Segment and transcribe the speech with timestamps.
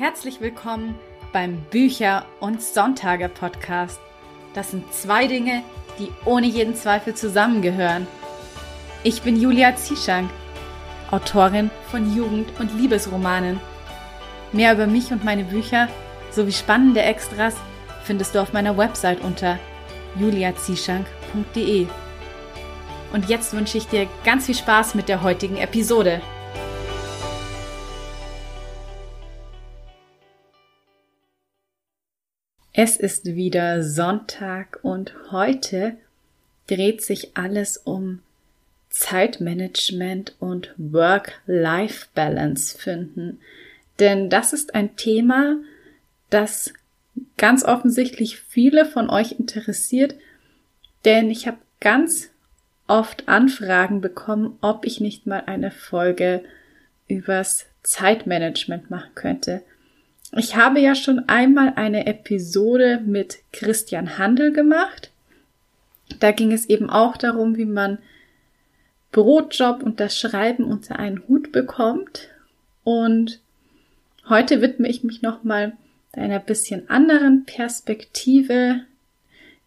[0.00, 0.98] Herzlich willkommen
[1.30, 4.00] beim Bücher- und Sonntage-Podcast.
[4.54, 5.62] Das sind zwei Dinge,
[5.98, 8.06] die ohne jeden Zweifel zusammengehören.
[9.02, 10.30] Ich bin Julia Zieschank,
[11.10, 13.60] Autorin von Jugend- und Liebesromanen.
[14.52, 15.88] Mehr über mich und meine Bücher
[16.30, 17.56] sowie spannende Extras
[18.02, 19.58] findest du auf meiner Website unter
[20.18, 21.86] juliazieschank.de.
[23.12, 26.22] Und jetzt wünsche ich dir ganz viel Spaß mit der heutigen Episode.
[32.72, 35.96] Es ist wieder Sonntag und heute
[36.68, 38.20] dreht sich alles um
[38.90, 43.40] Zeitmanagement und Work-Life-Balance finden.
[43.98, 45.56] Denn das ist ein Thema,
[46.30, 46.72] das
[47.36, 50.14] ganz offensichtlich viele von euch interessiert,
[51.04, 52.30] denn ich habe ganz
[52.86, 56.44] oft Anfragen bekommen, ob ich nicht mal eine Folge
[57.08, 59.62] übers Zeitmanagement machen könnte.
[60.36, 65.10] Ich habe ja schon einmal eine Episode mit Christian Handel gemacht.
[66.20, 67.98] Da ging es eben auch darum, wie man
[69.12, 72.28] Brotjob und das Schreiben unter einen Hut bekommt.
[72.84, 73.40] Und
[74.28, 75.72] heute widme ich mich nochmal
[76.12, 78.82] einer bisschen anderen Perspektive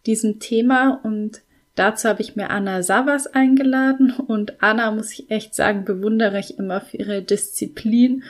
[0.05, 1.41] diesem Thema und
[1.75, 6.57] dazu habe ich mir Anna Savas eingeladen und Anna, muss ich echt sagen, bewundere ich
[6.57, 8.23] immer für ihre Disziplin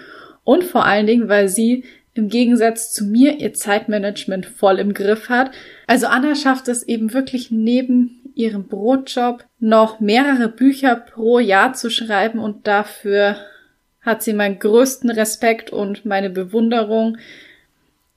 [0.44, 5.30] und vor allen Dingen, weil sie im Gegensatz zu mir ihr Zeitmanagement voll im Griff
[5.30, 5.52] hat.
[5.88, 11.90] Also Anna schafft es eben wirklich neben ihrem Brotjob noch mehrere Bücher pro Jahr zu
[11.90, 13.38] schreiben und dafür
[14.02, 17.18] hat sie meinen größten Respekt und meine Bewunderung.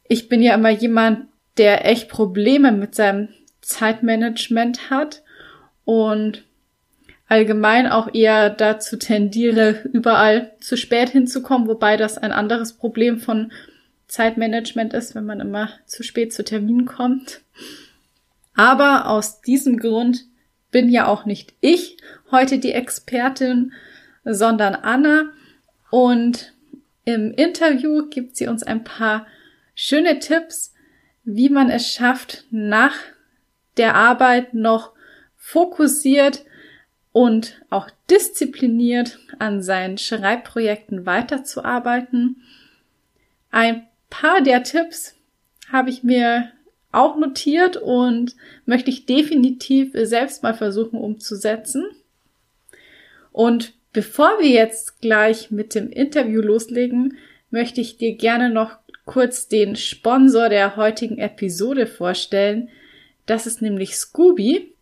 [0.08, 3.28] Ich bin ja immer jemand, der echt Probleme mit seinem
[3.60, 5.22] Zeitmanagement hat
[5.84, 6.44] und
[7.28, 13.52] allgemein auch eher dazu tendiere, überall zu spät hinzukommen, wobei das ein anderes Problem von
[14.08, 17.42] Zeitmanagement ist, wenn man immer zu spät zu Terminen kommt.
[18.54, 20.24] Aber aus diesem Grund
[20.70, 21.96] bin ja auch nicht ich
[22.30, 23.72] heute die Expertin,
[24.24, 25.30] sondern Anna.
[25.90, 26.52] Und
[27.04, 29.26] im Interview gibt sie uns ein paar
[29.74, 30.74] schöne Tipps,
[31.24, 32.94] wie man es schafft, nach
[33.76, 34.92] der Arbeit noch
[35.36, 36.44] fokussiert
[37.12, 42.42] und auch diszipliniert an seinen Schreibprojekten weiterzuarbeiten.
[43.50, 45.14] Ein paar der Tipps
[45.70, 46.50] habe ich mir
[46.92, 48.34] auch notiert und
[48.64, 51.86] möchte ich definitiv selbst mal versuchen umzusetzen.
[53.32, 57.18] Und bevor wir jetzt gleich mit dem Interview loslegen,
[57.50, 62.70] möchte ich dir gerne noch kurz den Sponsor der heutigen Episode vorstellen.
[63.26, 64.72] Das ist nämlich Scooby.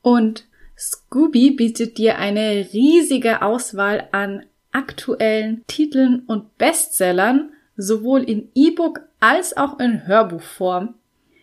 [0.00, 0.46] Und
[0.76, 9.56] Scooby bietet dir eine riesige Auswahl an aktuellen Titeln und Bestsellern sowohl in E-Book als
[9.56, 10.94] auch in Hörbuchform.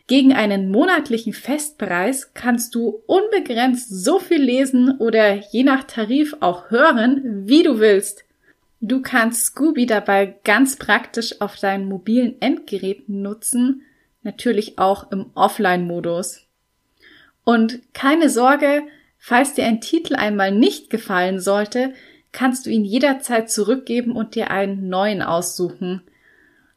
[0.08, 6.72] Gegen einen monatlichen Festpreis kannst du unbegrenzt so viel lesen oder je nach Tarif auch
[6.72, 8.26] hören, wie du willst.
[8.82, 13.84] Du kannst Scooby dabei ganz praktisch auf deinen mobilen Endgeräten nutzen,
[14.24, 16.48] natürlich auch im Offline-Modus.
[17.44, 18.84] Und keine Sorge,
[19.18, 21.94] falls dir ein Titel einmal nicht gefallen sollte,
[22.32, 26.02] kannst du ihn jederzeit zurückgeben und dir einen neuen aussuchen.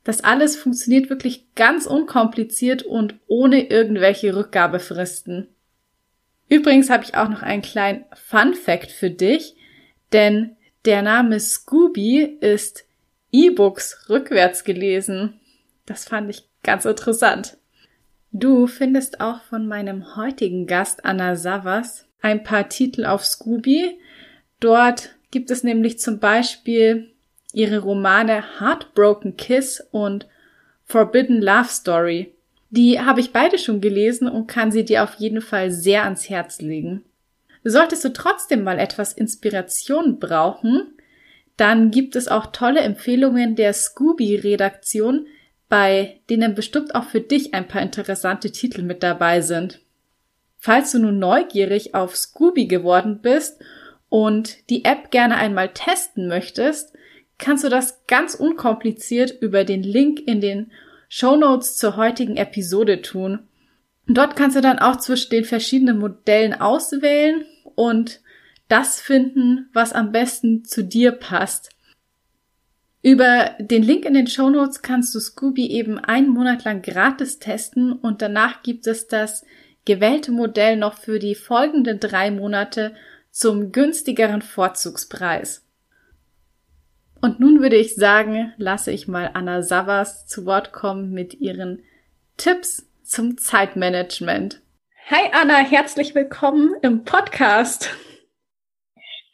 [0.05, 5.49] Das alles funktioniert wirklich ganz unkompliziert und ohne irgendwelche Rückgabefristen.
[6.49, 9.55] Übrigens habe ich auch noch einen kleinen Fun Fact für dich,
[10.13, 12.85] denn der Name Scooby ist
[13.31, 15.41] E-Books rückwärts gelesen.
[15.87, 17.57] Das fand ich ganz interessant.
[18.33, 23.99] Du findest auch von meinem heutigen Gast Anna Savas ein paar Titel auf Scooby.
[24.61, 27.12] Dort gibt es nämlich zum Beispiel
[27.53, 30.27] ihre Romane Heartbroken Kiss und
[30.85, 32.35] Forbidden Love Story.
[32.71, 36.29] Die habe ich beide schon gelesen und kann sie dir auf jeden Fall sehr ans
[36.31, 37.05] Herz legen.
[37.65, 40.95] Solltest du trotzdem mal etwas Inspiration brauchen,
[41.57, 45.27] dann gibt es auch tolle Empfehlungen der Scooby-Redaktion,
[45.69, 49.81] bei denen bestimmt auch für dich ein paar interessante Titel mit dabei sind.
[50.59, 53.61] Falls du nun neugierig auf Scooby geworden bist
[54.09, 56.93] und die App gerne einmal testen möchtest,
[57.39, 60.71] kannst du das ganz unkompliziert über den Link in den
[61.09, 63.41] Show Notes zur heutigen Episode tun.
[64.07, 67.45] Dort kannst du dann auch zwischen den verschiedenen Modellen auswählen
[67.75, 68.21] und
[68.69, 71.71] das finden, was am besten zu dir passt.
[73.03, 77.39] Über den Link in den Show Notes kannst du Scooby eben einen Monat lang gratis
[77.41, 79.45] testen und danach gibt es das
[79.85, 82.95] gewählte Modell noch für die folgenden drei Monate
[83.31, 85.67] zum günstigeren Vorzugspreis.
[87.25, 91.85] Und nun würde ich sagen, lasse ich mal Anna Savas zu Wort kommen mit ihren
[92.37, 94.61] Tipps zum Zeitmanagement.
[95.09, 97.91] Hi Anna, herzlich willkommen im Podcast.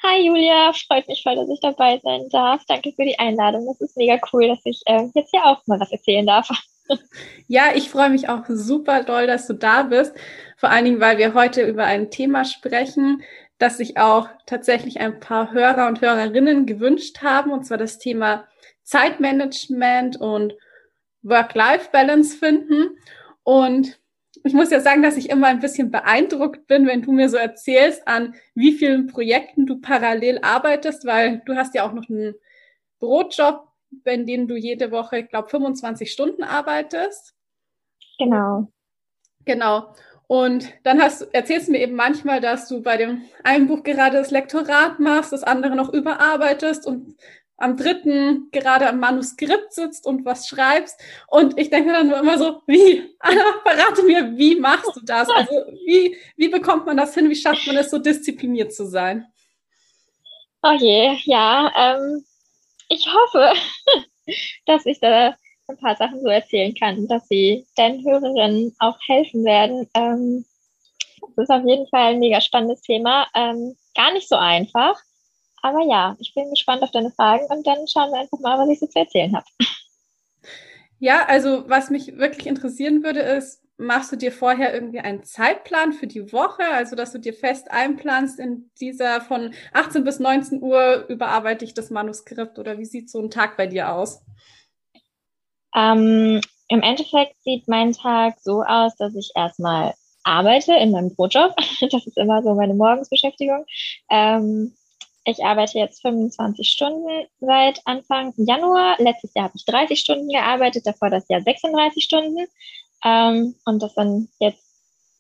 [0.03, 2.63] Hi Julia, freut mich voll, dass ich dabei sein darf.
[2.69, 3.67] Danke für die Einladung.
[3.67, 6.51] Das ist mega cool, dass ich äh, jetzt hier auch mal was erzählen darf.
[7.49, 10.15] Ja, ich freue mich auch super doll, dass du da bist.
[10.57, 13.23] Vor allen Dingen, weil wir heute über ein Thema sprechen,
[13.59, 18.47] das sich auch tatsächlich ein paar Hörer und Hörerinnen gewünscht haben, und zwar das Thema
[18.83, 20.55] Zeitmanagement und
[21.23, 22.99] Work-Life-Balance finden.
[23.43, 24.01] Und
[24.45, 27.37] ich muss ja sagen, dass ich immer ein bisschen beeindruckt bin, wenn du mir so
[27.37, 32.35] erzählst, an wie vielen Projekten du parallel arbeitest, weil du hast ja auch noch einen
[33.01, 33.67] Brotjob,
[34.05, 37.35] in dem du jede Woche, ich glaube, 25 Stunden arbeitest.
[38.19, 38.71] Genau.
[39.45, 39.95] Genau.
[40.29, 44.19] Und dann hast, erzählst du mir eben manchmal, dass du bei dem einen Buch gerade
[44.19, 47.17] das Lektorat machst, das andere noch überarbeitest und
[47.57, 51.01] am dritten gerade am Manuskript sitzt und was schreibst.
[51.29, 53.17] Und ich denke dann immer so, wie?
[53.19, 55.31] Anna, verrate mir, wie machst du das?
[55.31, 55.53] Also
[55.87, 57.31] wie, wie bekommt man das hin?
[57.31, 59.27] Wie schafft man es, so diszipliniert zu sein?
[60.63, 61.73] Oh je, ja.
[61.75, 62.23] Ähm,
[62.91, 63.55] ich hoffe,
[64.67, 65.35] dass ich da
[65.69, 69.89] ein paar Sachen so erzählen kann, dass sie deinen Hörerinnen auch helfen werden.
[69.95, 70.45] Ähm,
[71.37, 73.27] das ist auf jeden Fall ein mega spannendes Thema.
[73.35, 74.99] Ähm, gar nicht so einfach.
[75.63, 78.71] Aber ja, ich bin gespannt auf deine Fragen und dann schauen wir einfach mal, was
[78.71, 79.47] ich so zu erzählen habe.
[81.01, 85.93] Ja, also was mich wirklich interessieren würde, ist, machst du dir vorher irgendwie einen Zeitplan
[85.93, 90.61] für die Woche, also dass du dir fest einplanst, in dieser von 18 bis 19
[90.61, 94.25] Uhr überarbeite ich das Manuskript oder wie sieht so ein Tag bei dir aus?
[95.75, 99.95] Ähm, Im Endeffekt sieht mein Tag so aus, dass ich erstmal
[100.25, 101.55] arbeite in meinem Brotjob.
[101.91, 103.65] Das ist immer so meine Morgensbeschäftigung.
[104.11, 104.75] Ähm,
[105.25, 108.97] ich arbeite jetzt 25 Stunden seit Anfang Januar.
[108.99, 112.47] Letztes Jahr habe ich 30 Stunden gearbeitet, davor das Jahr 36 Stunden.
[113.05, 114.65] Ähm, und das dann jetzt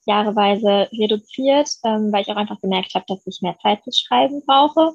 [0.06, 4.42] jahreweise reduziert, ähm, weil ich auch einfach gemerkt habe, dass ich mehr Zeit fürs Schreiben
[4.46, 4.94] brauche.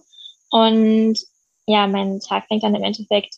[0.50, 1.20] Und
[1.68, 3.36] ja, mein Tag fängt dann im Endeffekt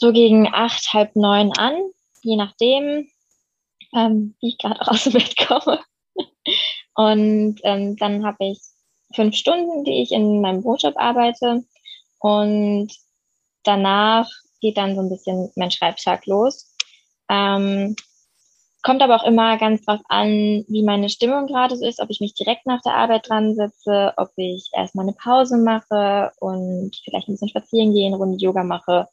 [0.00, 1.74] so gegen acht, halb neun an,
[2.22, 3.08] je nachdem,
[3.94, 5.80] ähm, wie ich gerade aus dem Bett komme.
[6.94, 8.60] Und ähm, dann habe ich
[9.14, 11.64] fünf Stunden, die ich in meinem Brotjob arbeite.
[12.18, 12.88] Und
[13.64, 14.28] danach
[14.60, 16.74] geht dann so ein bisschen mein Schreibtag los.
[17.28, 17.94] Ähm,
[18.82, 22.20] kommt aber auch immer ganz drauf an, wie meine Stimmung gerade so ist, ob ich
[22.20, 27.28] mich direkt nach der Arbeit dran sitze, ob ich erstmal eine Pause mache und vielleicht
[27.28, 29.08] ein bisschen spazieren gehen, Runde Yoga mache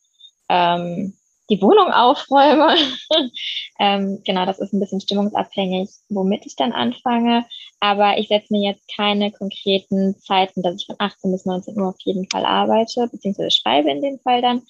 [0.49, 1.13] ähm,
[1.49, 2.75] die Wohnung aufräume.
[3.79, 7.45] ähm, genau, das ist ein bisschen stimmungsabhängig, womit ich dann anfange.
[7.79, 11.89] Aber ich setze mir jetzt keine konkreten Zeiten, dass ich von 18 bis 19 Uhr
[11.89, 14.63] auf jeden Fall arbeite, beziehungsweise schreibe in dem Fall dann,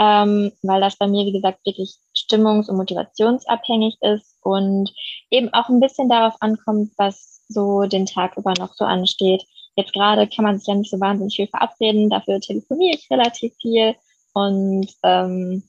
[0.00, 4.90] ähm, weil das bei mir, wie gesagt, wirklich stimmungs- und motivationsabhängig ist und
[5.30, 9.44] eben auch ein bisschen darauf ankommt, was so den Tag über noch so ansteht.
[9.74, 13.54] Jetzt gerade kann man sich ja nicht so wahnsinnig viel verabreden, dafür telefoniere ich relativ
[13.60, 13.94] viel
[14.32, 15.62] und ähm,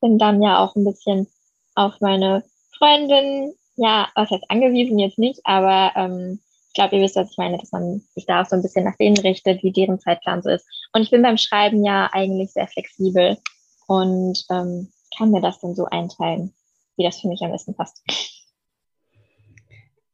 [0.00, 1.26] bin dann ja auch ein bisschen
[1.74, 2.44] auf meine
[2.76, 7.38] Freundin, ja, was heißt angewiesen jetzt nicht, aber ähm, ich glaube, ihr wisst, was ich
[7.38, 10.42] meine, dass man sich da auch so ein bisschen nach denen richtet, wie deren Zeitplan
[10.42, 10.66] so ist.
[10.92, 13.38] Und ich bin beim Schreiben ja eigentlich sehr flexibel
[13.86, 16.54] und ähm, kann mir das dann so einteilen,
[16.96, 18.02] wie das für mich am besten passt.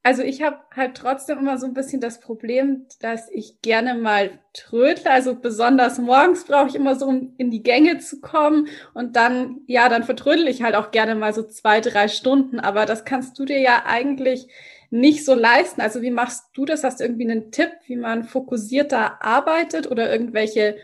[0.06, 4.38] Also ich habe halt trotzdem immer so ein bisschen das Problem, dass ich gerne mal
[4.52, 5.10] trödle.
[5.10, 8.68] Also besonders morgens brauche ich immer so, um in die Gänge zu kommen.
[8.92, 12.60] Und dann, ja, dann vertrödel ich halt auch gerne mal so zwei, drei Stunden.
[12.60, 14.48] Aber das kannst du dir ja eigentlich
[14.90, 15.80] nicht so leisten.
[15.80, 16.84] Also wie machst du das?
[16.84, 20.76] Hast du irgendwie einen Tipp, wie man fokussierter arbeitet oder irgendwelche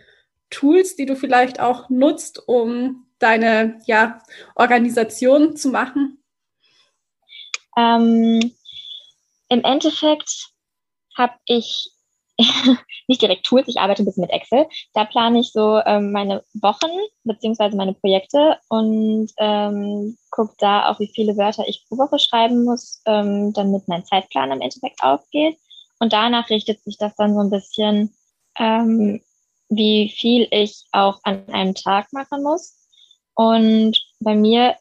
[0.48, 4.22] Tools, die du vielleicht auch nutzt, um deine ja,
[4.54, 6.16] Organisation zu machen?
[7.76, 8.54] Ähm
[9.50, 10.52] im Endeffekt
[11.16, 11.90] habe ich
[13.08, 14.66] nicht direkt Tools, ich arbeite ein bisschen mit Excel.
[14.94, 16.90] Da plane ich so ähm, meine Wochen
[17.24, 22.64] beziehungsweise meine Projekte und ähm, gucke da auch, wie viele Wörter ich pro Woche schreiben
[22.64, 25.58] muss, ähm, damit mein Zeitplan im Endeffekt aufgeht.
[25.98, 28.14] Und danach richtet sich das dann so ein bisschen,
[28.58, 29.20] ähm,
[29.68, 32.78] wie viel ich auch an einem Tag machen muss.
[33.34, 34.76] Und bei mir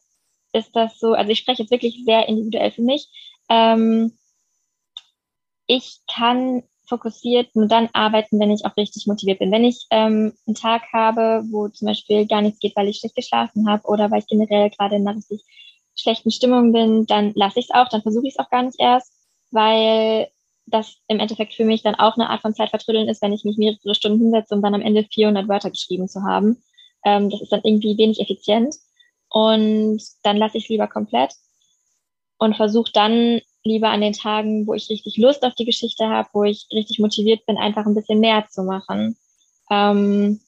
[0.53, 3.09] ist das so, also ich spreche jetzt wirklich sehr individuell für mich.
[3.49, 4.17] Ähm,
[5.69, 9.51] ich kann fokussiert nur dann arbeiten, wenn ich auch richtig motiviert bin.
[9.51, 13.15] Wenn ich ähm, einen Tag habe, wo zum Beispiel gar nichts geht, weil ich schlecht
[13.15, 15.43] geschlafen habe oder weil ich generell gerade in einer richtig
[15.95, 18.79] schlechten Stimmung bin, dann lasse ich es auch, dann versuche ich es auch gar nicht
[18.79, 19.13] erst,
[19.51, 20.29] weil
[20.65, 23.57] das im Endeffekt für mich dann auch eine Art von Zeitvertrödeln ist, wenn ich mich
[23.57, 26.63] mehrere Stunden hinsetze, um dann am Ende 400 Wörter geschrieben zu haben.
[27.05, 28.75] Ähm, das ist dann irgendwie wenig effizient.
[29.29, 31.35] Und dann lasse ich es lieber komplett
[32.39, 36.29] und versuche dann lieber an den Tagen, wo ich richtig Lust auf die Geschichte habe,
[36.33, 39.17] wo ich richtig motiviert bin, einfach ein bisschen mehr zu machen.
[39.69, 40.39] Ähm,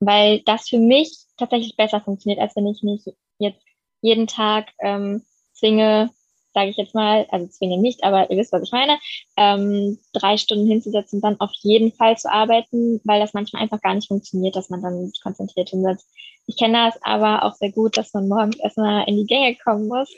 [0.00, 3.02] weil das für mich tatsächlich besser funktioniert, als wenn ich mich
[3.38, 3.62] jetzt
[4.00, 5.22] jeden Tag ähm,
[5.52, 6.10] zwinge,
[6.54, 8.98] sage ich jetzt mal, also zwinge nicht, aber ihr wisst, was ich meine,
[9.36, 13.80] ähm, drei Stunden hinzusetzen und dann auf jeden Fall zu arbeiten, weil das manchmal einfach
[13.80, 16.08] gar nicht funktioniert, dass man dann konzentriert hinsetzt.
[16.46, 19.86] Ich kenne das aber auch sehr gut, dass man morgens erstmal in die Gänge kommen
[19.86, 20.10] muss.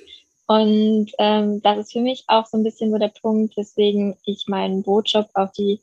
[0.50, 4.48] Und ähm, das ist für mich auch so ein bisschen so der Punkt, weswegen ich
[4.48, 5.80] meinen Brotjob auf die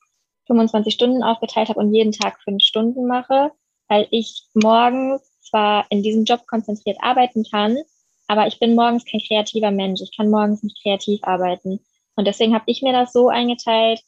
[0.48, 3.54] 25 Stunden aufgeteilt habe und jeden Tag fünf Stunden mache,
[3.88, 7.78] weil ich morgens zwar in diesem Job konzentriert arbeiten kann,
[8.28, 10.02] aber ich bin morgens kein kreativer Mensch.
[10.02, 11.80] Ich kann morgens nicht kreativ arbeiten.
[12.18, 14.02] Und deswegen habe ich mir das so eingeteilt,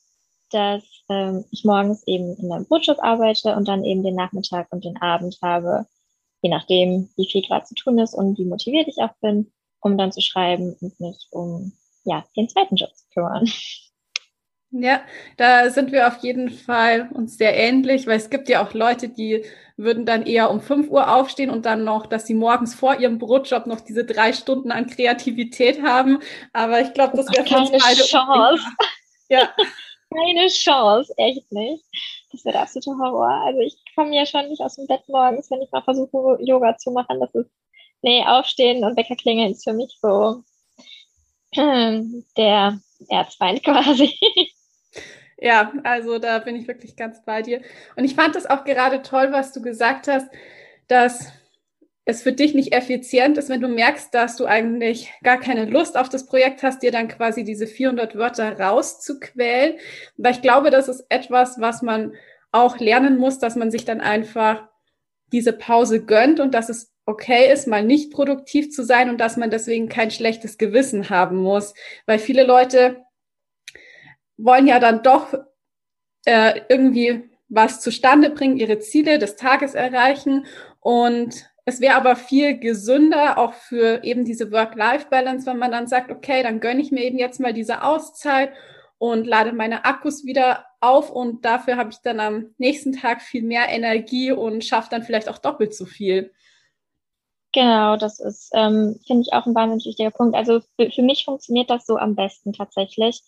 [0.51, 4.83] dass ähm, ich morgens eben in meinem Brotjob arbeite und dann eben den Nachmittag und
[4.83, 5.85] den Abend habe,
[6.41, 9.49] je nachdem, wie viel gerade zu tun ist und wie motiviert ich auch bin,
[9.81, 13.45] um dann zu schreiben und mich um ja, den zweiten Job zu kümmern.
[14.71, 15.01] Ja,
[15.37, 19.09] da sind wir auf jeden Fall uns sehr ähnlich, weil es gibt ja auch Leute,
[19.09, 19.43] die
[19.77, 23.17] würden dann eher um 5 Uhr aufstehen und dann noch, dass sie morgens vor ihrem
[23.17, 26.19] Brotjob noch diese drei Stunden an Kreativität haben.
[26.53, 28.03] Aber ich glaube, das wäre für uns beide.
[28.03, 28.63] Chance.
[29.31, 29.47] Ja.
[30.11, 31.85] Keine Chance, echt nicht.
[32.31, 33.29] Das wäre der absolute Horror.
[33.45, 36.75] Also ich komme ja schon nicht aus dem Bett morgens, wenn ich mal versuche, Yoga
[36.77, 37.19] zu machen.
[37.19, 37.51] Das ist,
[38.01, 40.43] nee, aufstehen und Wecker klingeln ist für mich so
[41.55, 42.79] der
[43.09, 44.13] Erzfeind quasi.
[45.41, 47.61] Ja, also da bin ich wirklich ganz bei dir.
[47.95, 50.27] Und ich fand das auch gerade toll, was du gesagt hast,
[50.87, 51.31] dass
[52.03, 55.95] es für dich nicht effizient ist, wenn du merkst, dass du eigentlich gar keine Lust
[55.95, 59.77] auf das Projekt hast, dir dann quasi diese 400 Wörter rauszuquälen.
[60.17, 62.13] Weil ich glaube, das ist etwas, was man
[62.51, 64.67] auch lernen muss, dass man sich dann einfach
[65.31, 69.35] diese Pause gönnt und dass es okay ist, mal nicht produktiv zu sein und dass
[69.35, 71.73] man deswegen kein schlechtes Gewissen haben muss.
[72.05, 73.03] Weil viele Leute
[74.37, 75.33] wollen ja dann doch
[76.25, 80.45] äh, irgendwie was zustande bringen, ihre Ziele des Tages erreichen.
[80.79, 86.11] Und es wäre aber viel gesünder, auch für eben diese Work-Life-Balance, wenn man dann sagt,
[86.11, 88.53] okay, dann gönne ich mir eben jetzt mal diese Auszeit
[88.99, 93.41] und lade meine Akkus wieder auf und dafür habe ich dann am nächsten Tag viel
[93.41, 96.31] mehr Energie und schaffe dann vielleicht auch doppelt so viel.
[97.51, 100.35] Genau, das ist, ähm, finde ich, auch ein wahnsinnig wichtiger Punkt.
[100.35, 103.21] Also für, für mich funktioniert das so am besten tatsächlich.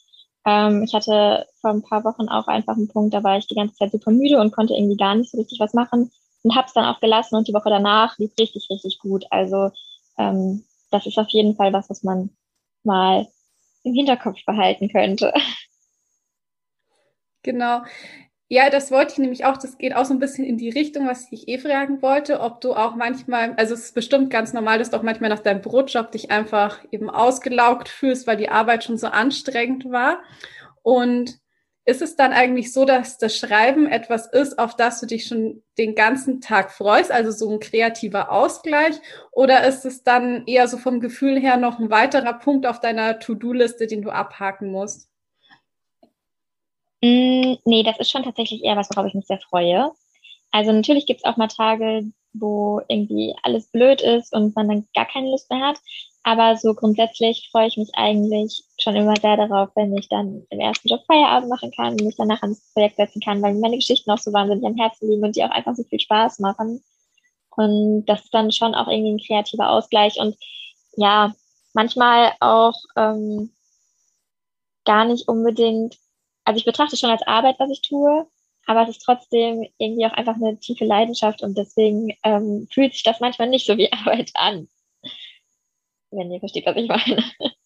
[0.45, 3.55] Ähm, ich hatte vor ein paar Wochen auch einfach einen Punkt, da war ich die
[3.55, 6.11] ganze Zeit super müde und konnte irgendwie gar nicht so richtig was machen
[6.43, 9.25] und habe es dann auch gelassen und die Woche danach lief richtig, richtig gut.
[9.31, 9.71] Also
[10.17, 12.29] ähm, das ist auf jeden Fall was, was man
[12.83, 13.27] mal
[13.83, 15.33] im Hinterkopf behalten könnte.
[17.43, 17.81] Genau.
[18.53, 19.55] Ja, das wollte ich nämlich auch.
[19.55, 22.59] Das geht auch so ein bisschen in die Richtung, was ich eh fragen wollte, ob
[22.59, 25.61] du auch manchmal, also es ist bestimmt ganz normal, dass du auch manchmal nach deinem
[25.61, 30.21] Brotjob dich einfach eben ausgelaugt fühlst, weil die Arbeit schon so anstrengend war.
[30.83, 31.39] Und
[31.85, 35.63] ist es dann eigentlich so, dass das Schreiben etwas ist, auf das du dich schon
[35.77, 38.99] den ganzen Tag freust, also so ein kreativer Ausgleich?
[39.31, 43.17] Oder ist es dann eher so vom Gefühl her noch ein weiterer Punkt auf deiner
[43.19, 45.10] To-Do-Liste, den du abhaken musst?
[47.03, 49.91] Mm, nee, das ist schon tatsächlich eher was, worauf ich mich sehr freue.
[50.51, 55.05] Also natürlich gibt's auch mal Tage, wo irgendwie alles blöd ist und man dann gar
[55.05, 55.79] keine Lust mehr hat.
[56.23, 60.59] Aber so grundsätzlich freue ich mich eigentlich schon immer sehr darauf, wenn ich dann im
[60.59, 64.11] ersten Job Feierabend machen kann und mich danach ans Projekt setzen kann, weil meine Geschichten
[64.11, 66.83] auch so wahnsinnig am Herzen liegen und die auch einfach so viel Spaß machen.
[67.55, 70.35] Und das ist dann schon auch irgendwie ein kreativer Ausgleich und
[70.95, 71.33] ja,
[71.73, 73.51] manchmal auch ähm,
[74.85, 75.97] gar nicht unbedingt
[76.43, 78.27] also ich betrachte es schon als Arbeit, was ich tue,
[78.65, 83.03] aber es ist trotzdem irgendwie auch einfach eine tiefe Leidenschaft und deswegen ähm, fühlt sich
[83.03, 84.67] das manchmal nicht so wie Arbeit an.
[86.11, 87.23] Wenn ihr versteht, was ich meine.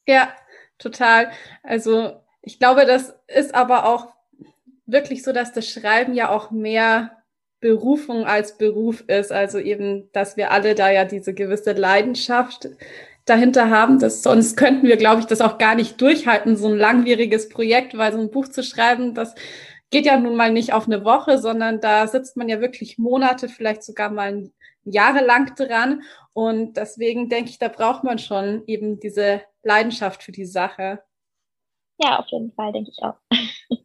[0.08, 0.32] Ja,
[0.78, 1.32] total.
[1.64, 4.08] Also ich glaube, das ist aber auch
[4.86, 7.24] wirklich so, dass das Schreiben ja auch mehr
[7.60, 9.32] Berufung als Beruf ist.
[9.32, 12.70] Also eben, dass wir alle da ja diese gewisse Leidenschaft
[13.26, 14.00] dahinter haben.
[14.00, 17.98] Das, sonst könnten wir, glaube ich, das auch gar nicht durchhalten, so ein langwieriges Projekt,
[17.98, 19.36] weil so ein Buch zu schreiben, das
[19.90, 23.50] geht ja nun mal nicht auf eine Woche, sondern da sitzt man ja wirklich Monate,
[23.50, 24.50] vielleicht sogar mal
[24.84, 26.04] jahrelang dran.
[26.34, 31.02] Und deswegen denke ich, da braucht man schon eben diese Leidenschaft für die Sache.
[31.98, 33.16] Ja, auf jeden Fall, denke ich auch.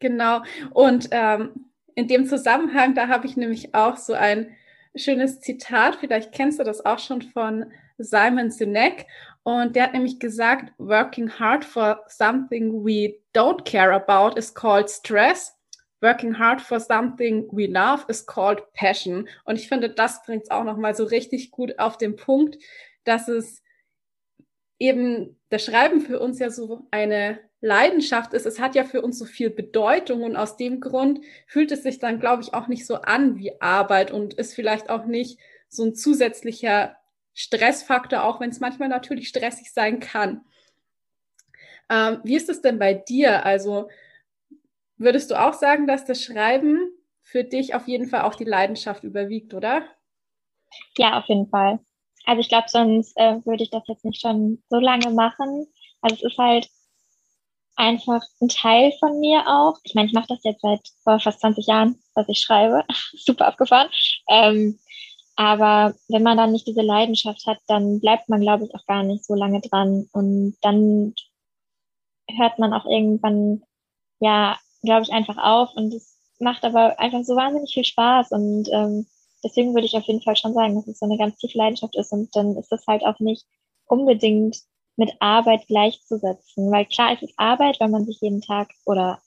[0.00, 0.42] genau.
[0.72, 4.56] Und ähm, in dem Zusammenhang, da habe ich nämlich auch so ein
[4.94, 5.96] schönes Zitat.
[5.96, 9.06] Vielleicht kennst du das auch schon von Simon Sinek.
[9.42, 14.88] Und der hat nämlich gesagt, working hard for something we don't care about is called
[14.88, 15.54] stress.
[16.00, 19.28] Working hard for something we love is called passion.
[19.44, 22.58] Und ich finde, das bringt es auch nochmal so richtig gut auf den Punkt,
[23.04, 23.62] dass es
[24.78, 28.46] eben das Schreiben für uns ja so eine Leidenschaft ist.
[28.46, 31.98] Es hat ja für uns so viel Bedeutung und aus dem Grund fühlt es sich
[31.98, 35.84] dann, glaube ich, auch nicht so an wie Arbeit und ist vielleicht auch nicht so
[35.84, 36.96] ein zusätzlicher
[37.38, 40.44] Stressfaktor, auch wenn es manchmal natürlich stressig sein kann.
[41.88, 43.46] Ähm, wie ist es denn bei dir?
[43.46, 43.88] Also
[44.96, 46.90] würdest du auch sagen, dass das Schreiben
[47.22, 49.84] für dich auf jeden Fall auch die Leidenschaft überwiegt, oder?
[50.96, 51.78] Ja, auf jeden Fall.
[52.26, 55.68] Also ich glaube, sonst äh, würde ich das jetzt nicht schon so lange machen.
[56.00, 56.68] Also es ist halt
[57.76, 59.78] einfach ein Teil von mir auch.
[59.84, 62.84] Ich meine, ich mache das jetzt seit vor fast 20 Jahren, was ich schreibe.
[63.12, 63.88] Super abgefahren.
[64.28, 64.80] Ähm,
[65.38, 69.04] aber wenn man dann nicht diese Leidenschaft hat, dann bleibt man, glaube ich, auch gar
[69.04, 70.08] nicht so lange dran.
[70.12, 71.14] Und dann
[72.28, 73.62] hört man auch irgendwann,
[74.18, 75.72] ja, glaube ich, einfach auf.
[75.76, 78.32] Und es macht aber einfach so wahnsinnig viel Spaß.
[78.32, 79.06] Und ähm,
[79.44, 81.94] deswegen würde ich auf jeden Fall schon sagen, dass es so eine ganz tiefe Leidenschaft
[81.94, 82.10] ist.
[82.10, 83.46] Und dann ist das halt auch nicht
[83.86, 84.58] unbedingt
[84.96, 86.72] mit Arbeit gleichzusetzen.
[86.72, 89.20] Weil klar, es ist Arbeit, wenn man sich jeden Tag oder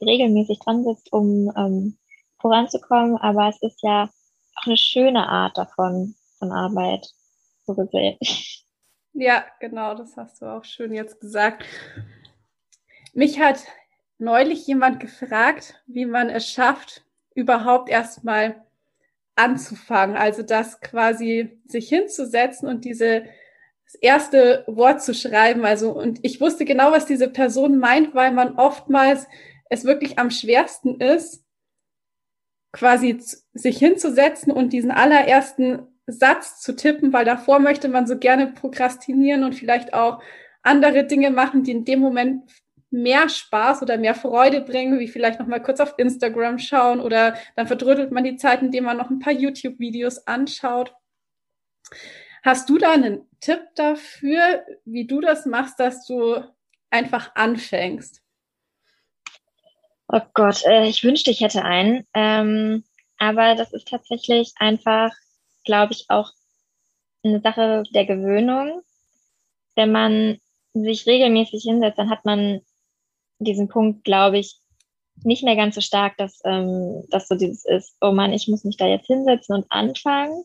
[0.00, 1.98] regelmäßig dran sitzt, um ähm,
[2.40, 3.16] voranzukommen.
[3.16, 4.10] Aber es ist ja
[4.56, 7.06] auch eine schöne Art davon, von Arbeit,
[7.66, 8.18] so gesehen.
[9.18, 11.64] Ja, genau, das hast du auch schön jetzt gesagt.
[13.14, 13.64] Mich hat
[14.18, 17.02] neulich jemand gefragt, wie man es schafft,
[17.34, 18.62] überhaupt erstmal
[19.34, 20.16] anzufangen.
[20.16, 23.24] Also das quasi sich hinzusetzen und diese
[23.86, 25.64] das erste Wort zu schreiben.
[25.64, 29.26] Also, und ich wusste genau, was diese Person meint, weil man oftmals
[29.70, 31.45] es wirklich am schwersten ist,
[32.72, 33.18] quasi
[33.54, 39.44] sich hinzusetzen und diesen allerersten Satz zu tippen, weil davor möchte man so gerne prokrastinieren
[39.44, 40.22] und vielleicht auch
[40.62, 42.50] andere Dinge machen, die in dem Moment
[42.90, 47.36] mehr Spaß oder mehr Freude bringen, wie vielleicht noch mal kurz auf Instagram schauen oder
[47.56, 50.94] dann verdrödelt man die Zeit, indem man noch ein paar YouTube-Videos anschaut.
[52.42, 56.44] Hast du da einen Tipp dafür, wie du das machst, dass du
[56.90, 58.22] einfach anfängst?
[60.08, 62.06] Oh Gott, äh, ich wünschte, ich hätte einen.
[62.14, 62.84] Ähm,
[63.18, 65.12] aber das ist tatsächlich einfach,
[65.64, 66.30] glaube ich, auch
[67.24, 68.82] eine Sache der Gewöhnung.
[69.74, 70.38] Wenn man
[70.74, 72.60] sich regelmäßig hinsetzt, dann hat man
[73.38, 74.60] diesen Punkt, glaube ich,
[75.24, 78.64] nicht mehr ganz so stark, dass, ähm, dass so dieses ist, oh Mann, ich muss
[78.64, 80.44] mich da jetzt hinsetzen und anfangen.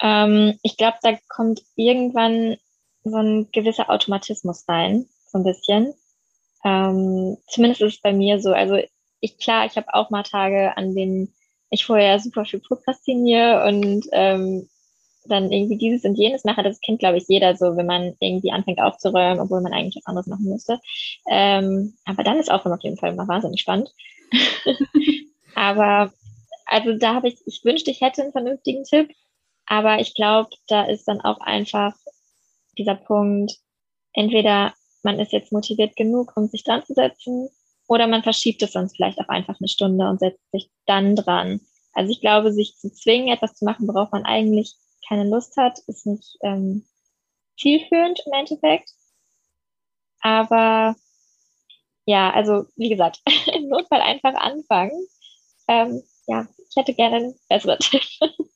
[0.00, 2.56] Ähm, ich glaube, da kommt irgendwann
[3.04, 5.94] so ein gewisser Automatismus rein, so ein bisschen.
[6.64, 8.52] Ähm, zumindest ist es bei mir so.
[8.52, 8.78] Also
[9.20, 11.34] ich klar, ich habe auch mal Tage, an denen
[11.70, 14.68] ich vorher super viel prokrastiniere und ähm,
[15.26, 16.62] dann irgendwie dieses und jenes mache.
[16.62, 20.06] Das kennt, glaube ich, jeder so, wenn man irgendwie anfängt aufzuräumen, obwohl man eigentlich was
[20.06, 20.80] anderes machen müsste.
[21.30, 23.90] Ähm, aber dann ist Aufräumen auf jeden Fall mal wahnsinnig spannend.
[25.54, 26.12] aber
[26.66, 29.10] also da habe ich, ich wünschte, ich hätte einen vernünftigen Tipp,
[29.66, 31.94] aber ich glaube, da ist dann auch einfach
[32.76, 33.52] dieser Punkt,
[34.12, 34.74] entweder
[35.04, 37.48] man ist jetzt motiviert genug, um sich dran zu setzen,
[37.86, 41.60] oder man verschiebt es sonst vielleicht auch einfach eine Stunde und setzt sich dann dran.
[41.92, 44.74] Also ich glaube, sich zu zwingen, etwas zu machen, worauf man eigentlich
[45.06, 46.86] keine Lust hat, ist nicht ähm,
[47.58, 48.90] zielführend im Endeffekt.
[50.20, 50.96] Aber
[52.06, 53.20] ja, also wie gesagt,
[53.54, 55.06] im Notfall einfach anfangen.
[55.68, 58.02] Ähm, ja, ich hätte gerne einen besseren Tipp.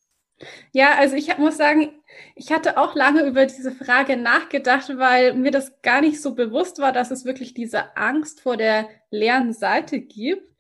[0.73, 1.91] Ja, also ich muss sagen,
[2.35, 6.79] ich hatte auch lange über diese Frage nachgedacht, weil mir das gar nicht so bewusst
[6.79, 10.55] war, dass es wirklich diese Angst vor der leeren Seite gibt.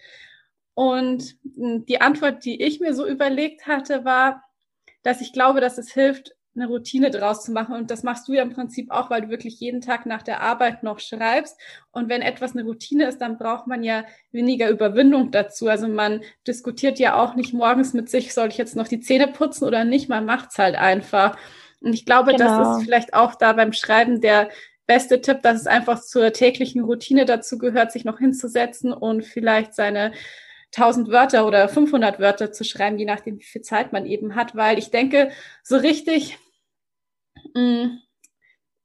[0.74, 4.44] Und hm, die Antwort, die ich mir so überlegt hatte, war,
[5.02, 7.74] dass ich glaube, dass es hilft, eine Routine draus zu machen.
[7.74, 10.40] Und das machst du ja im Prinzip auch, weil du wirklich jeden Tag nach der
[10.42, 11.58] Arbeit noch schreibst.
[11.92, 15.68] Und wenn etwas eine Routine ist, dann braucht man ja weniger Überwindung dazu.
[15.68, 19.28] Also man diskutiert ja auch nicht morgens mit sich, soll ich jetzt noch die Zähne
[19.28, 20.08] putzen oder nicht?
[20.08, 21.38] Man macht's halt einfach.
[21.80, 22.44] Und ich glaube, genau.
[22.44, 24.50] das ist vielleicht auch da beim Schreiben der
[24.86, 29.74] beste Tipp, dass es einfach zur täglichen Routine dazu gehört, sich noch hinzusetzen und vielleicht
[29.74, 30.12] seine
[30.76, 34.54] 1000 Wörter oder 500 Wörter zu schreiben, je nachdem, wie viel Zeit man eben hat,
[34.54, 35.30] weil ich denke,
[35.62, 36.38] so richtig,
[37.55, 37.98] mm,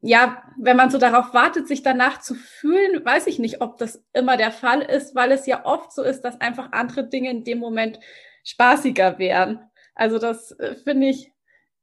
[0.01, 4.03] ja, wenn man so darauf wartet, sich danach zu fühlen, weiß ich nicht, ob das
[4.13, 7.43] immer der Fall ist, weil es ja oft so ist, dass einfach andere Dinge in
[7.45, 7.99] dem Moment
[8.43, 9.61] spaßiger wären.
[9.95, 11.33] Also das äh, finde ich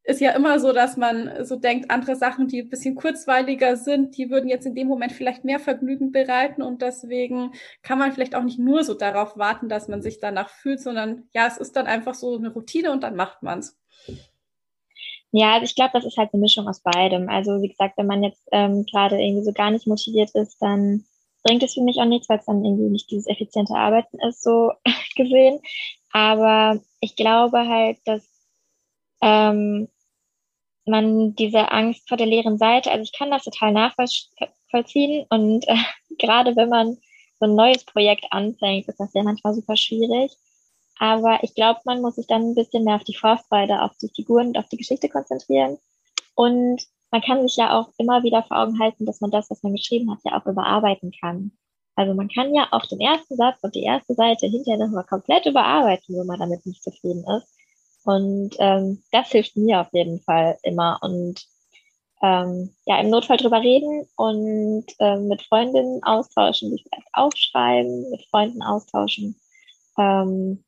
[0.03, 4.17] ist ja immer so, dass man so denkt, andere Sachen, die ein bisschen kurzweiliger sind,
[4.17, 7.53] die würden jetzt in dem Moment vielleicht mehr Vergnügen bereiten und deswegen
[7.83, 11.29] kann man vielleicht auch nicht nur so darauf warten, dass man sich danach fühlt, sondern
[11.33, 13.80] ja, es ist dann einfach so eine Routine und dann macht man's.
[15.33, 17.29] Ja, also ich glaube, das ist halt eine Mischung aus beidem.
[17.29, 21.05] Also wie gesagt, wenn man jetzt ähm, gerade irgendwie so gar nicht motiviert ist, dann
[21.45, 24.43] bringt es für mich auch nichts, weil es dann irgendwie nicht dieses effiziente Arbeiten ist,
[24.43, 24.73] so
[25.17, 25.61] gesehen.
[26.13, 28.29] Aber ich glaube halt, dass
[29.23, 29.89] ähm,
[30.87, 35.77] man diese Angst vor der leeren Seite, also ich kann das total nachvollziehen und äh,
[36.19, 36.97] gerade wenn man
[37.39, 40.33] so ein neues Projekt anfängt, ist das ja manchmal super schwierig.
[41.01, 44.11] Aber ich glaube, man muss sich dann ein bisschen mehr auf die Vorfreude, auf die
[44.15, 45.79] Figuren und auf die Geschichte konzentrieren.
[46.35, 49.63] Und man kann sich ja auch immer wieder vor Augen halten, dass man das, was
[49.63, 51.53] man geschrieben hat, ja auch überarbeiten kann.
[51.97, 55.47] Also man kann ja auch den ersten Satz und die erste Seite hinterher nochmal komplett
[55.47, 57.49] überarbeiten, wenn man damit nicht zufrieden ist.
[58.05, 60.99] Und ähm, das hilft mir auf jeden Fall immer.
[61.01, 61.47] Und
[62.21, 68.23] ähm, ja, im Notfall drüber reden und ähm, mit Freundinnen austauschen, sich vielleicht aufschreiben, mit
[68.31, 69.41] Freunden austauschen.
[69.99, 70.63] Ähm,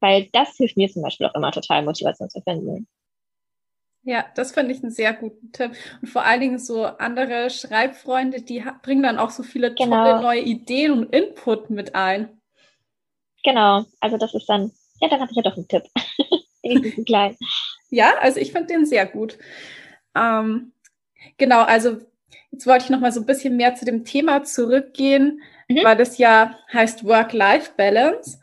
[0.00, 2.86] weil das hilft mir zum Beispiel auch immer total, Motivation zu finden.
[4.02, 5.72] Ja, das finde ich einen sehr guten Tipp.
[6.00, 10.04] Und vor allen Dingen so andere Schreibfreunde, die bringen dann auch so viele genau.
[10.04, 12.40] tolle neue Ideen und Input mit ein.
[13.44, 15.82] Genau, also das ist dann, ja, dann habe ich ja doch einen Tipp.
[17.06, 17.36] klein.
[17.90, 19.38] Ja, also ich finde den sehr gut.
[20.14, 20.72] Ähm,
[21.36, 21.98] genau, also
[22.50, 25.84] jetzt wollte ich noch mal so ein bisschen mehr zu dem Thema zurückgehen, mhm.
[25.84, 28.38] weil das ja heißt Work-Life-Balance.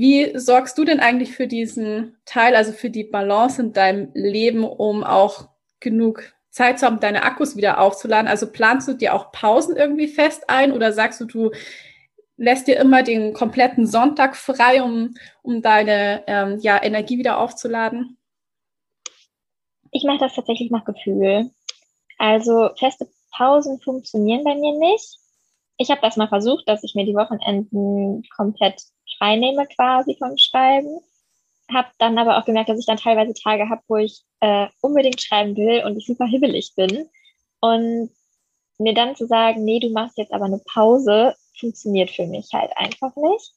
[0.00, 4.64] Wie sorgst du denn eigentlich für diesen Teil, also für die Balance in deinem Leben,
[4.64, 8.26] um auch genug Zeit zu haben, deine Akkus wieder aufzuladen?
[8.26, 11.50] Also planst du dir auch Pausen irgendwie fest ein oder sagst du, du
[12.38, 18.16] lässt dir immer den kompletten Sonntag frei, um, um deine ähm, ja, Energie wieder aufzuladen?
[19.90, 21.50] Ich mache das tatsächlich nach Gefühl.
[22.16, 25.18] Also feste Pausen funktionieren bei mir nicht.
[25.76, 28.80] Ich habe das mal versucht, dass ich mir die Wochenenden komplett
[29.18, 31.00] freinehme quasi vom Schreiben.
[31.72, 35.20] Habe dann aber auch gemerkt, dass ich dann teilweise Tage habe, wo ich äh, unbedingt
[35.20, 37.08] schreiben will und ich super hibbelig bin.
[37.60, 38.10] Und
[38.78, 42.72] mir dann zu sagen, nee, du machst jetzt aber eine Pause, funktioniert für mich halt
[42.76, 43.52] einfach nicht.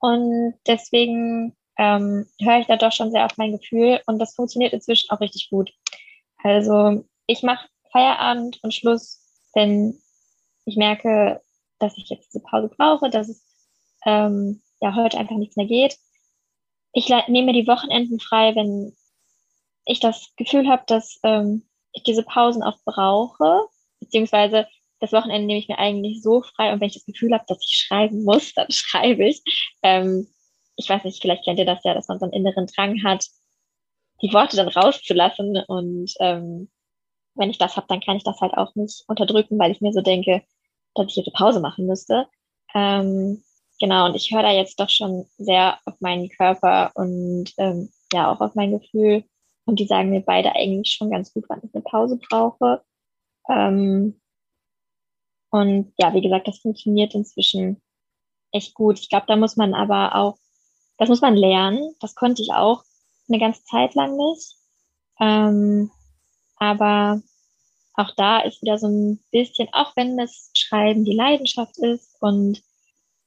[0.00, 4.72] Und deswegen ähm, höre ich da doch schon sehr auf mein Gefühl und das funktioniert
[4.72, 5.72] inzwischen auch richtig gut.
[6.42, 9.20] Also ich mache Feierabend und Schluss,
[9.54, 10.00] wenn
[10.64, 11.40] ich merke,
[11.78, 13.44] dass ich jetzt diese Pause brauche, dass es
[14.06, 15.96] ähm, ja heute einfach nichts mehr geht.
[16.92, 18.94] Ich nehme die Wochenenden frei, wenn
[19.86, 23.66] ich das Gefühl habe, dass ähm, ich diese Pausen auch brauche,
[24.00, 24.66] beziehungsweise
[25.00, 27.58] das Wochenende nehme ich mir eigentlich so frei und wenn ich das Gefühl habe, dass
[27.64, 29.42] ich schreiben muss, dann schreibe ich.
[29.82, 30.28] Ähm,
[30.76, 33.26] ich weiß nicht, vielleicht kennt ihr das ja, dass man so einen inneren Drang hat,
[34.22, 35.56] die Worte dann rauszulassen.
[35.66, 36.70] Und ähm,
[37.34, 39.92] wenn ich das habe, dann kann ich das halt auch nicht unterdrücken, weil ich mir
[39.92, 40.42] so denke,
[40.94, 42.26] dass ich jetzt eine Pause machen müsste.
[42.74, 43.42] Ähm,
[43.82, 48.32] genau, und ich höre da jetzt doch schon sehr auf meinen Körper und ähm, ja
[48.32, 49.24] auch auf mein Gefühl.
[49.64, 52.82] Und die sagen mir beide eigentlich schon ganz gut, wann ich eine Pause brauche.
[53.48, 54.20] Ähm,
[55.50, 57.82] und ja, wie gesagt, das funktioniert inzwischen
[58.52, 59.00] echt gut.
[59.00, 60.38] Ich glaube, da muss man aber auch,
[60.98, 61.94] das muss man lernen.
[62.00, 62.84] Das konnte ich auch
[63.28, 64.54] eine ganze Zeit lang nicht.
[65.20, 65.90] Ähm,
[66.56, 67.20] aber
[67.94, 72.62] auch da ist wieder so ein bisschen, auch wenn das Schreiben die Leidenschaft ist und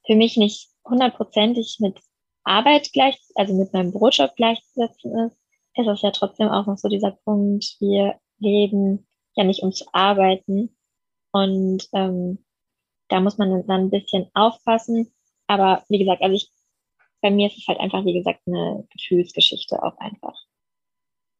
[0.05, 1.99] für mich nicht hundertprozentig mit
[2.43, 5.37] Arbeit gleich, also mit meinem Brotjob gleichzusetzen ist,
[5.75, 9.85] ist es ja trotzdem auch noch so dieser Punkt, wir leben ja nicht um zu
[9.91, 10.75] arbeiten,
[11.35, 12.45] und ähm,
[13.09, 15.13] da muss man dann ein bisschen aufpassen.
[15.47, 16.49] Aber wie gesagt, also ich,
[17.19, 20.33] bei mir ist es halt einfach, wie gesagt, eine Gefühlsgeschichte auch einfach.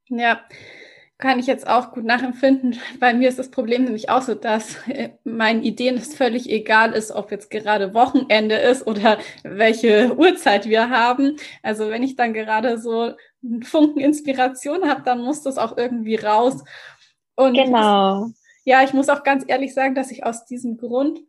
[0.10, 0.44] Ja,
[1.18, 2.78] kann ich jetzt auch gut nachempfinden.
[3.00, 6.92] Bei mir ist das Problem nämlich auch so, dass äh, meinen Ideen es völlig egal
[6.92, 11.38] ist, ob jetzt gerade Wochenende ist oder welche Uhrzeit wir haben.
[11.64, 16.16] Also wenn ich dann gerade so einen Funken Inspiration habe, dann muss das auch irgendwie
[16.16, 16.64] raus.
[17.36, 18.28] Und genau.
[18.66, 21.22] Ja, ich muss auch ganz ehrlich sagen, dass ich aus diesem Grund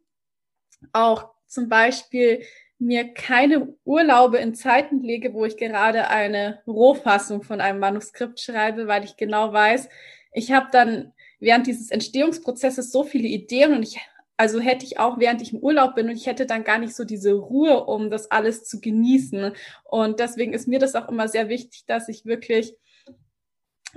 [0.93, 2.43] auch zum Beispiel
[2.79, 8.87] mir keine Urlaube in Zeiten lege, wo ich gerade eine Rohfassung von einem Manuskript schreibe,
[8.87, 9.89] weil ich genau weiß,
[10.33, 13.99] ich habe dann während dieses Entstehungsprozesses so viele Ideen und ich
[14.39, 16.95] also hätte ich auch, während ich im Urlaub bin und ich hätte dann gar nicht
[16.95, 19.53] so diese Ruhe, um das alles zu genießen.
[19.85, 22.77] Und deswegen ist mir das auch immer sehr wichtig, dass ich wirklich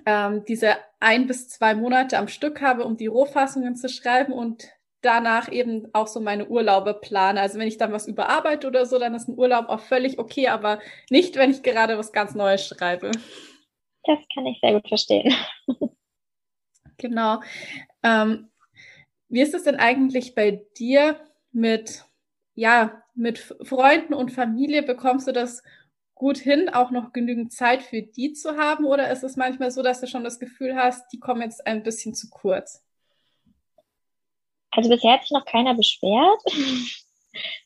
[0.06, 4.70] ähm, diese ein bis zwei Monate am Stück habe, um die Rohfassungen zu schreiben und
[5.02, 7.40] danach eben auch so meine Urlaube plane.
[7.40, 10.48] Also wenn ich dann was überarbeite oder so, dann ist ein Urlaub auch völlig okay,
[10.48, 13.12] aber nicht, wenn ich gerade was ganz Neues schreibe.
[14.04, 15.34] Das kann ich sehr gut verstehen.
[16.98, 17.42] genau.
[18.04, 18.50] Ähm,
[19.30, 21.20] wie ist es denn eigentlich bei dir
[21.52, 22.06] mit,
[22.56, 24.84] ja, mit Freunden und Familie?
[24.84, 25.64] Bekommst du das
[26.16, 28.86] gut hin, auch noch genügend Zeit für die zu haben?
[28.86, 31.84] Oder ist es manchmal so, dass du schon das Gefühl hast, die kommen jetzt ein
[31.84, 32.84] bisschen zu kurz?
[34.72, 36.42] Also bisher hat sich noch keiner beschwert.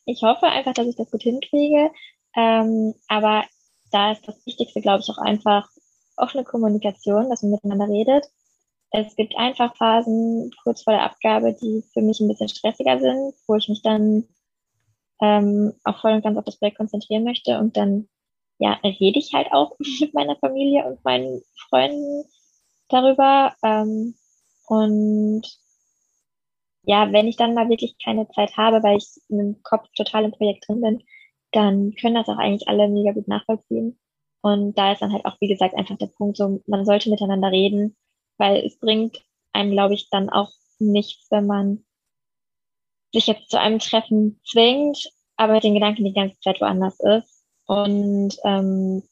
[0.04, 1.90] Ich hoffe einfach, dass ich das gut hinkriege.
[2.36, 3.44] Ähm, aber
[3.90, 5.68] da ist das Wichtigste, glaube ich, auch einfach
[6.16, 8.26] offene Kommunikation, dass man miteinander redet.
[8.90, 13.34] Es gibt einfach Phasen kurz vor der Abgabe, die für mich ein bisschen stressiger sind,
[13.48, 14.28] wo ich mich dann
[15.20, 17.58] ähm, auch voll und ganz auf das Projekt konzentrieren möchte.
[17.58, 18.08] Und dann
[18.58, 22.24] ja, rede ich halt auch mit meiner Familie und meinen Freunden
[22.88, 23.54] darüber.
[23.62, 24.14] Ähm,
[24.66, 25.42] und
[26.86, 30.24] ja, wenn ich dann mal wirklich keine Zeit habe, weil ich in einem Kopf total
[30.24, 31.02] im Projekt drin bin,
[31.52, 33.98] dann können das auch eigentlich alle mega gut nachvollziehen.
[34.42, 37.50] Und da ist dann halt auch, wie gesagt, einfach der Punkt, so, man sollte miteinander
[37.50, 37.96] reden,
[38.36, 41.84] weil es bringt einem, glaube ich, dann auch nichts, wenn man
[43.12, 47.44] sich jetzt zu einem Treffen zwingt, aber den Gedanken die ganze Zeit woanders ist.
[47.66, 49.02] Und ähm,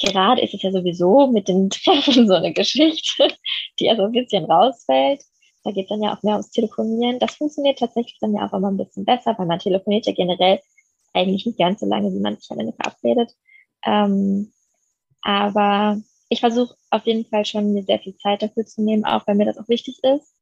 [0.00, 3.28] gerade ist es ja sowieso mit den Treffen so eine Geschichte,
[3.78, 5.22] die ja so ein bisschen rausfällt.
[5.66, 7.18] Da geht dann ja auch mehr ums Telefonieren.
[7.18, 10.60] Das funktioniert tatsächlich dann ja auch immer ein bisschen besser, weil man telefoniert ja generell
[11.12, 13.34] eigentlich nicht ganz so lange, wie man sich am Ende verabredet.
[13.84, 14.52] Ähm,
[15.22, 19.26] aber ich versuche auf jeden Fall schon, mir sehr viel Zeit dafür zu nehmen, auch
[19.26, 20.36] weil mir das auch wichtig ist,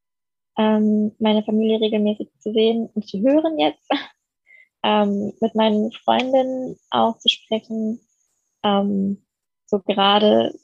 [0.59, 3.89] ähm, meine Familie regelmäßig zu sehen und zu hören jetzt,
[4.85, 7.99] ähm, mit meinen Freundinnen auch zu sprechen,
[8.63, 9.25] ähm,
[9.65, 10.55] so gerade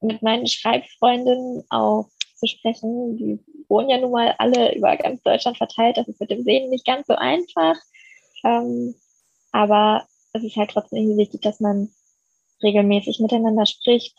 [0.00, 3.16] mit meinen Schreibfreundinnen auch zu sprechen.
[3.16, 3.38] Die
[3.68, 5.96] wohnen ja nun mal alle über ganz Deutschland verteilt.
[5.96, 7.76] Das ist mit dem Sehen nicht ganz so einfach.
[8.44, 8.94] Ähm,
[9.52, 11.90] aber es ist halt trotzdem irgendwie wichtig, dass man
[12.62, 14.16] regelmäßig miteinander spricht,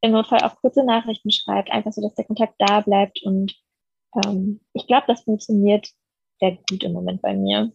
[0.00, 3.22] im Notfall auch kurze Nachrichten schreibt, einfach so, dass der Kontakt da bleibt.
[3.22, 3.54] Und
[4.24, 5.88] ähm, ich glaube, das funktioniert
[6.40, 7.72] sehr gut im Moment bei mir.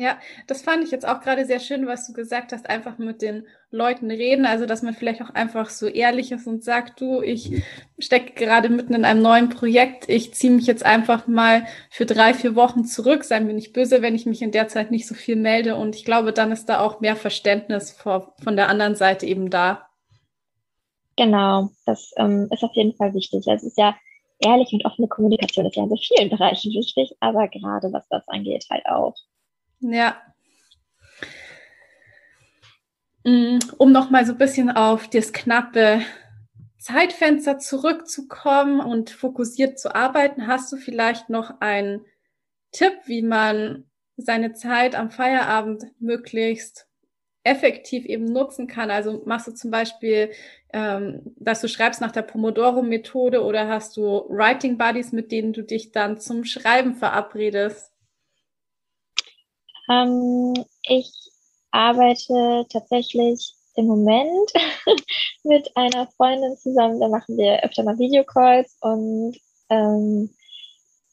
[0.00, 3.20] Ja, das fand ich jetzt auch gerade sehr schön, was du gesagt hast, einfach mit
[3.20, 7.20] den Leuten reden, also dass man vielleicht auch einfach so ehrlich ist und sagt, du,
[7.20, 7.62] ich
[7.98, 12.32] stecke gerade mitten in einem neuen Projekt, ich ziehe mich jetzt einfach mal für drei,
[12.32, 15.14] vier Wochen zurück, sei mir nicht böse, wenn ich mich in der Zeit nicht so
[15.14, 18.94] viel melde und ich glaube, dann ist da auch mehr Verständnis vor, von der anderen
[18.94, 19.88] Seite eben da.
[21.16, 23.44] Genau, das ähm, ist auf jeden Fall wichtig.
[23.48, 23.96] Also es ist ja
[24.38, 28.26] ehrlich und offene Kommunikation ist ja in so vielen Bereichen wichtig, aber gerade was das
[28.28, 29.14] angeht halt auch.
[29.80, 30.20] Ja.
[33.24, 36.02] Mm, um noch mal so ein bisschen auf das knappe
[36.78, 42.04] Zeitfenster zurückzukommen und fokussiert zu arbeiten, hast du vielleicht noch einen
[42.72, 43.84] Tipp, wie man
[44.16, 46.86] seine Zeit am Feierabend möglichst
[47.44, 48.90] effektiv eben nutzen kann?
[48.90, 50.30] Also machst du zum Beispiel,
[50.72, 55.62] ähm, dass du schreibst nach der Pomodoro-Methode oder hast du Writing Buddies, mit denen du
[55.62, 57.92] dich dann zum Schreiben verabredest?
[59.88, 61.10] Ähm, ich
[61.70, 64.52] arbeite tatsächlich im Moment
[65.44, 67.00] mit einer Freundin zusammen.
[67.00, 69.36] Da machen wir öfter mal Videocalls und
[69.70, 70.30] ähm,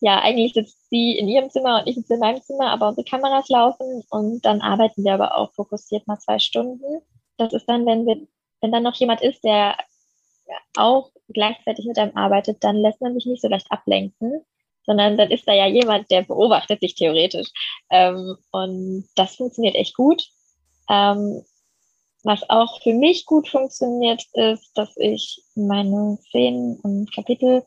[0.02, 3.06] ja, eigentlich sitzt sie in ihrem Zimmer und ich sitze in meinem Zimmer, aber unsere
[3.06, 7.02] Kameras laufen und dann arbeiten wir aber auch fokussiert mal zwei Stunden.
[7.38, 8.28] Das ist dann, wenn wir,
[8.62, 9.78] wenn dann noch jemand ist, der
[10.78, 14.46] auch gleichzeitig mit einem arbeitet, dann lässt man sich nicht so leicht ablenken
[14.86, 17.50] sondern dann ist da ja jemand, der beobachtet sich theoretisch.
[17.90, 20.24] Ähm, und das funktioniert echt gut.
[20.90, 21.44] Ähm,
[22.24, 27.64] was auch für mich gut funktioniert, ist, dass ich meine Szenen und Kapitel,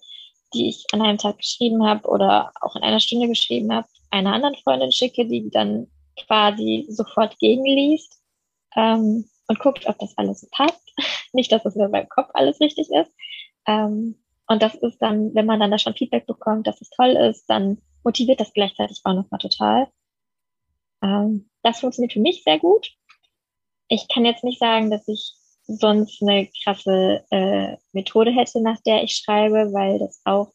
[0.52, 4.32] die ich an einem Tag geschrieben habe oder auch in einer Stunde geschrieben habe, einer
[4.32, 5.86] anderen Freundin schicke, die dann
[6.26, 8.20] quasi sofort gegenliest
[8.74, 10.92] ähm, und guckt, ob das alles passt.
[11.32, 13.12] Nicht, dass es nur beim Kopf alles richtig ist.
[13.66, 14.16] Ähm,
[14.48, 17.46] und das ist dann, wenn man dann da schon Feedback bekommt, dass es toll ist,
[17.46, 19.88] dann motiviert das gleichzeitig auch nochmal total.
[21.02, 22.90] Ähm, das funktioniert für mich sehr gut.
[23.88, 25.34] Ich kann jetzt nicht sagen, dass ich
[25.66, 30.50] sonst eine krasse äh, Methode hätte, nach der ich schreibe, weil das auch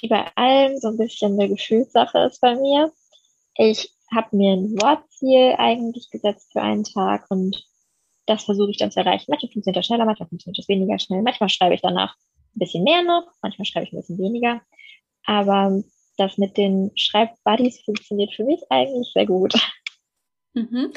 [0.00, 2.92] wie bei allem so ein bisschen eine Gefühlssache ist bei mir.
[3.54, 7.64] Ich habe mir ein Wortziel eigentlich gesetzt für einen Tag und
[8.26, 9.26] das versuche ich dann zu erreichen.
[9.28, 11.22] Manchmal funktioniert das schneller, manchmal funktioniert das weniger schnell.
[11.22, 12.16] Manchmal schreibe ich danach
[12.56, 14.62] ein bisschen mehr noch, manchmal schreibe ich ein bisschen weniger.
[15.24, 15.82] Aber
[16.16, 19.54] das mit den Schreibbuddies funktioniert für mich eigentlich sehr gut.
[20.54, 20.92] Mhm.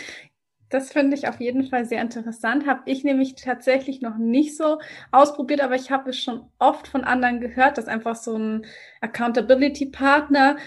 [0.70, 2.68] Das finde ich auf jeden Fall sehr interessant.
[2.68, 4.78] Habe ich nämlich tatsächlich noch nicht so
[5.12, 8.66] ausprobiert, aber ich habe es schon oft von anderen gehört, dass einfach so ein
[9.02, 10.58] Accountability-Partner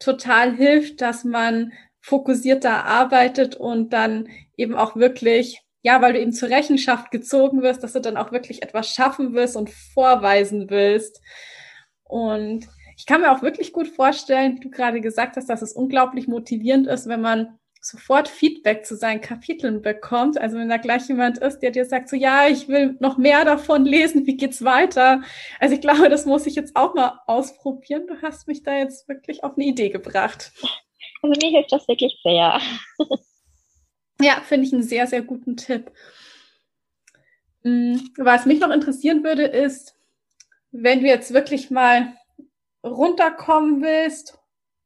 [0.00, 6.32] total hilft, dass man fokussierter arbeitet und dann eben auch wirklich ja, weil du eben
[6.32, 11.20] zur Rechenschaft gezogen wirst, dass du dann auch wirklich etwas schaffen wirst und vorweisen willst.
[12.04, 15.72] Und ich kann mir auch wirklich gut vorstellen, wie du gerade gesagt hast, dass es
[15.72, 20.40] unglaublich motivierend ist, wenn man sofort Feedback zu seinen Kapiteln bekommt.
[20.40, 23.44] Also wenn da gleich jemand ist, der dir sagt, so ja, ich will noch mehr
[23.44, 25.22] davon lesen, wie geht's weiter?
[25.58, 28.06] Also ich glaube, das muss ich jetzt auch mal ausprobieren.
[28.06, 30.52] Du hast mich da jetzt wirklich auf eine Idee gebracht.
[31.22, 32.60] Also mir hilft das wirklich sehr.
[34.20, 35.90] Ja, finde ich einen sehr, sehr guten Tipp.
[37.62, 39.94] Mm, was mich noch interessieren würde, ist,
[40.70, 42.14] wenn du jetzt wirklich mal
[42.84, 44.38] runterkommen willst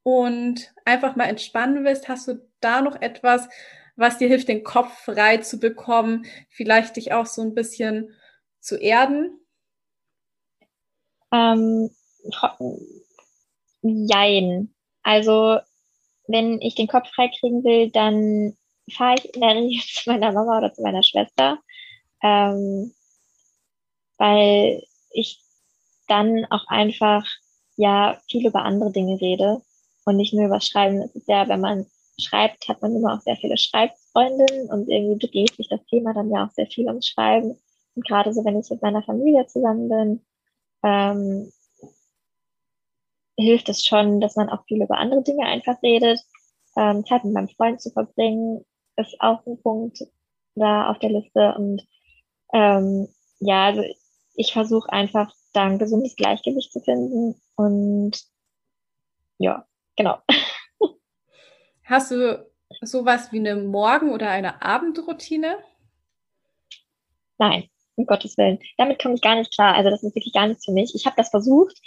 [0.03, 3.47] und einfach mal entspannen willst, hast du da noch etwas,
[3.95, 8.13] was dir hilft, den Kopf frei zu bekommen, vielleicht dich auch so ein bisschen
[8.59, 9.39] zu erden?
[11.31, 11.89] Ähm,
[13.81, 14.73] jein.
[15.03, 15.59] Also,
[16.27, 18.55] wenn ich den Kopf frei kriegen will, dann
[18.95, 21.59] fahre ich in der Regel zu meiner Mama oder zu meiner Schwester,
[22.23, 22.93] ähm,
[24.17, 25.41] weil ich
[26.07, 27.25] dann auch einfach
[27.75, 29.61] ja viel über andere Dinge rede
[30.05, 31.01] und nicht nur über Schreiben.
[31.01, 31.85] Es ist ja, wenn man
[32.19, 36.31] schreibt, hat man immer auch sehr viele Schreibfreundinnen und irgendwie dreht sich das Thema dann
[36.31, 37.59] ja auch sehr viel ums Schreiben.
[37.95, 40.25] Und gerade so, wenn ich mit meiner Familie zusammen bin,
[40.83, 41.51] ähm,
[43.37, 46.19] hilft es schon, dass man auch viel über andere Dinge einfach redet.
[46.75, 48.65] Ähm, Zeit mit meinem Freund zu verbringen,
[48.97, 50.03] ist auch ein Punkt
[50.55, 51.53] da auf der Liste.
[51.57, 51.87] Und
[52.53, 53.07] ähm,
[53.39, 53.83] ja, also
[54.35, 57.41] ich versuche einfach da ein gesundes Gleichgewicht zu finden.
[57.55, 58.21] Und
[59.37, 60.17] ja, genau.
[61.83, 62.45] Hast du
[62.81, 65.57] sowas wie eine Morgen- oder eine Abendroutine?
[67.37, 68.59] Nein, um Gottes Willen.
[68.77, 69.75] Damit komme ich gar nicht klar.
[69.75, 70.93] Also das ist wirklich gar nichts für mich.
[70.95, 71.79] Ich habe das versucht.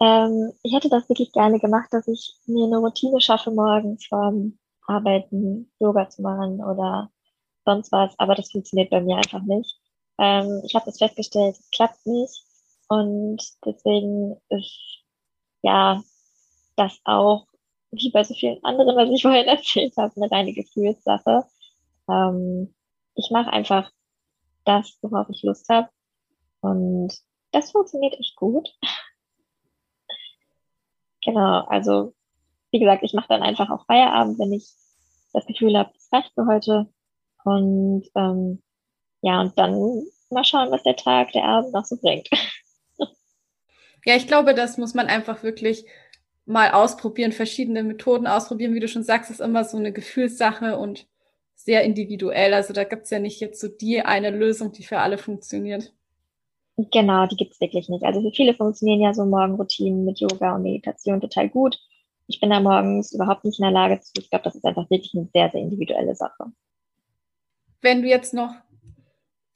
[0.00, 4.58] Ähm, ich hätte das wirklich gerne gemacht, dass ich mir eine Routine schaffe, morgens vom
[4.86, 7.10] Arbeiten Yoga zu machen oder
[7.64, 8.18] sonst was.
[8.18, 9.78] Aber das funktioniert bei mir einfach nicht.
[10.18, 12.44] Ähm, ich habe das festgestellt, es klappt nicht.
[12.88, 15.04] Und deswegen ist
[15.62, 16.02] ja
[16.76, 17.46] das auch
[17.92, 21.44] wie bei so vielen anderen, was ich vorhin erzählt habe, eine reine Gefühlssache.
[22.08, 22.74] Ähm,
[23.14, 23.90] ich mache einfach
[24.64, 25.88] das, worauf ich Lust habe.
[26.60, 27.12] Und
[27.52, 28.68] das funktioniert echt gut.
[31.24, 32.14] genau, also
[32.74, 34.68] wie gesagt, ich mache dann einfach auch Feierabend, wenn ich
[35.32, 36.88] das Gefühl habe, es reicht für heute.
[37.44, 38.62] Und ähm,
[39.22, 42.28] ja, und dann mal schauen, was der Tag, der Abend noch so bringt.
[44.04, 45.86] ja, ich glaube, das muss man einfach wirklich
[46.46, 48.74] mal ausprobieren, verschiedene Methoden ausprobieren.
[48.74, 51.06] Wie du schon sagst, ist immer so eine Gefühlssache und
[51.54, 52.54] sehr individuell.
[52.54, 55.94] Also da gibt's ja nicht jetzt so die eine Lösung, die für alle funktioniert.
[56.76, 58.04] Genau, die gibt's wirklich nicht.
[58.04, 61.78] Also für viele funktionieren ja so Morgenroutinen mit Yoga und Meditation total gut.
[62.26, 64.12] Ich bin da morgens überhaupt nicht in der Lage zu.
[64.18, 66.52] Ich glaube, das ist einfach wirklich eine sehr, sehr individuelle Sache.
[67.80, 68.54] Wenn du jetzt noch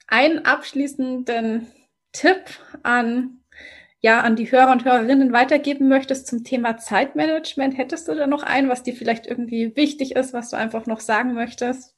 [0.07, 1.66] einen abschließenden
[2.12, 3.38] Tipp an
[4.00, 8.42] ja an die Hörer und Hörerinnen weitergeben möchtest zum Thema Zeitmanagement, hättest du da noch
[8.42, 11.96] ein, was dir vielleicht irgendwie wichtig ist, was du einfach noch sagen möchtest?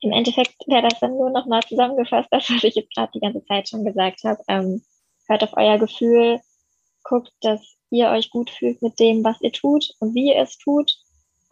[0.00, 3.44] Im Endeffekt wäre das dann nur nochmal zusammengefasst, das, was ich jetzt gerade die ganze
[3.44, 4.40] Zeit schon gesagt habe.
[4.48, 4.82] Ähm,
[5.26, 6.40] hört auf euer Gefühl,
[7.02, 10.58] guckt, dass ihr euch gut fühlt mit dem, was ihr tut und wie ihr es
[10.58, 10.92] tut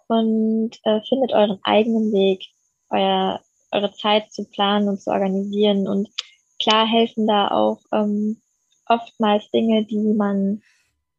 [0.09, 2.45] und äh, findet euren eigenen Weg,
[2.91, 3.41] euer,
[3.73, 5.89] eure Zeit zu planen und zu organisieren.
[5.89, 6.09] Und
[6.61, 8.41] klar helfen da auch ähm,
[8.87, 10.63] oftmals Dinge, die man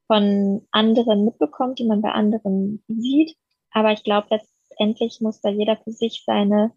[0.08, 3.36] von anderen mitbekommt, die man bei anderen sieht.
[3.72, 6.72] Aber ich glaube, letztendlich muss da jeder für sich seine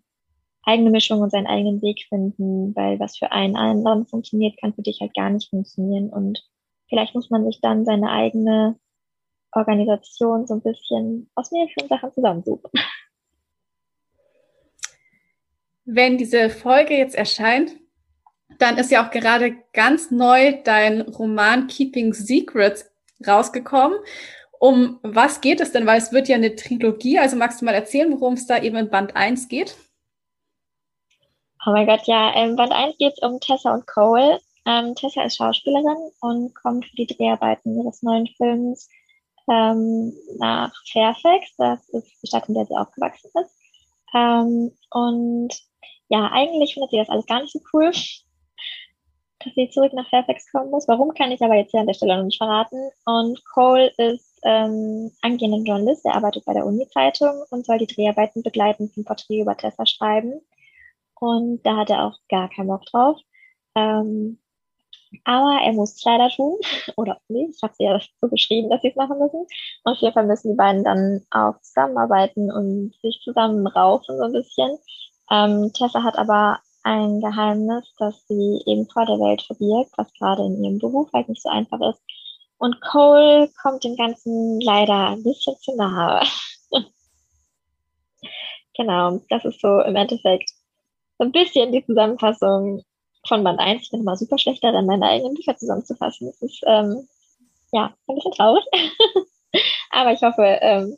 [0.64, 4.82] eigene Mischung und seinen eigenen Weg finden, weil was für einen anderen funktioniert, kann für
[4.82, 6.10] dich halt gar nicht funktionieren.
[6.10, 6.42] Und
[6.90, 8.78] vielleicht muss man sich dann seine eigene
[9.52, 12.70] Organisation so ein bisschen aus mehreren Sachen zusammensuchen.
[15.86, 17.74] Wenn diese Folge jetzt erscheint,
[18.58, 22.90] dann ist ja auch gerade ganz neu dein Roman Keeping Secrets
[23.26, 23.98] rausgekommen.
[24.58, 25.86] Um was geht es denn?
[25.86, 27.18] Weil es wird ja eine Trilogie.
[27.18, 29.76] Also magst du mal erzählen, worum es da eben in Band 1 geht?
[31.66, 32.30] Oh mein Gott, ja.
[32.42, 34.38] In Band 1 geht es um Tessa und Cole.
[34.70, 38.88] Ähm, Tessa ist Schauspielerin und kommt für die Dreharbeiten ihres neuen Films
[39.50, 41.56] ähm, nach Fairfax.
[41.56, 43.56] Das ist die Stadt, in der sie aufgewachsen ist.
[44.14, 45.48] Ähm, und
[46.08, 47.90] ja, eigentlich findet sie das alles gar nicht so cool
[49.44, 50.86] dass sie zurück nach Fairfax kommen muss.
[50.86, 52.90] Warum kann ich aber jetzt hier an der Stelle noch nicht verraten.
[53.06, 58.42] Und Cole ist ähm, angehender Journalist, er arbeitet bei der Uni-Zeitung und soll die Dreharbeiten
[58.42, 60.40] begleitend ein Porträt über Tessa schreiben.
[61.18, 63.18] Und da hat er auch gar keinen Bock drauf.
[63.74, 64.38] Ähm,
[65.24, 66.58] aber er muss es leider tun.
[66.96, 67.56] Oder nicht.
[67.56, 69.46] Ich habe sie ja so geschrieben, dass sie es machen müssen.
[69.84, 74.32] Auf jeden Fall müssen die beiden dann auch zusammenarbeiten und sich zusammen raufen so ein
[74.32, 74.78] bisschen.
[75.30, 80.44] Ähm, Tessa hat aber ein Geheimnis, das sie eben vor der Welt verbirgt, was gerade
[80.44, 82.00] in ihrem Beruf halt nicht so einfach ist.
[82.58, 86.22] Und Cole kommt dem Ganzen leider ein bisschen zu nahe.
[88.76, 90.50] genau, das ist so im Endeffekt
[91.18, 92.82] so ein bisschen die Zusammenfassung
[93.30, 93.82] von Band 1.
[93.82, 96.26] Ich bin immer super schlecht darin, meine eigenen Bücher zusammenzufassen.
[96.26, 97.08] Das ist ähm,
[97.72, 98.64] ja ein bisschen traurig.
[99.90, 100.96] Aber ich hoffe, ähm,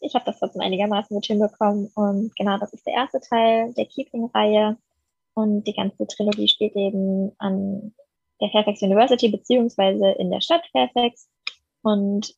[0.00, 1.90] ich habe das trotzdem einigermaßen gut hinbekommen.
[1.94, 4.76] Und genau, das ist der erste Teil der Keeping-Reihe.
[5.34, 7.94] Und die ganze Trilogie spielt eben an
[8.40, 11.28] der Fairfax University beziehungsweise in der Stadt Fairfax.
[11.82, 12.34] Und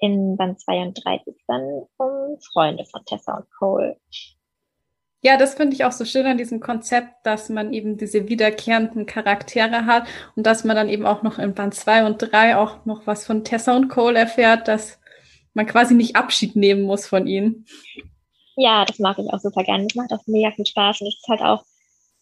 [0.00, 4.00] in Band 2 und 3 geht es dann um Freunde von Tessa und Cole.
[5.20, 9.04] Ja, das finde ich auch so schön an diesem Konzept, dass man eben diese wiederkehrenden
[9.04, 10.06] Charaktere hat
[10.36, 13.26] und dass man dann eben auch noch in Band 2 und 3 auch noch was
[13.26, 15.00] von Tessa und Cole erfährt, dass
[15.54, 17.66] man quasi nicht Abschied nehmen muss von ihnen.
[18.56, 19.86] Ja, das mag ich auch super gerne.
[19.88, 21.64] Das macht auch mega viel Spaß und es ist halt auch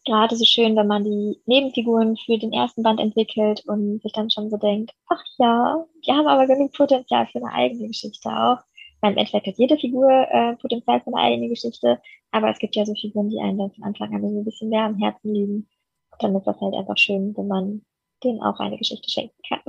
[0.06, 4.30] gerade so schön, wenn man die Nebenfiguren für den ersten Band entwickelt und sich dann
[4.30, 8.58] schon so denkt, ach ja, die haben aber genug Potenzial für eine eigene Geschichte auch.
[9.06, 12.00] Weil im Endeffekt hat jede Figur äh, Potenzial für eine eigene Geschichte,
[12.32, 14.68] aber es gibt ja so Figuren, die einen dann von Anfang an so ein bisschen
[14.68, 15.68] mehr am Herzen liegen.
[16.10, 17.82] Und dann ist das halt einfach schön, wenn man
[18.24, 19.60] denen auch eine Geschichte schenken kann.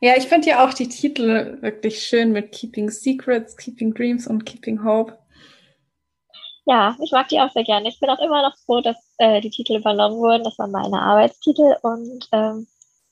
[0.00, 4.46] Ja, ich finde ja auch die Titel wirklich schön mit Keeping Secrets, Keeping Dreams und
[4.46, 5.18] Keeping Hope.
[6.64, 7.88] Ja, ich mag die auch sehr gerne.
[7.88, 10.44] Ich bin auch immer noch froh, dass äh, die Titel übernommen wurden.
[10.44, 12.66] Das waren meine Arbeitstitel und ähm,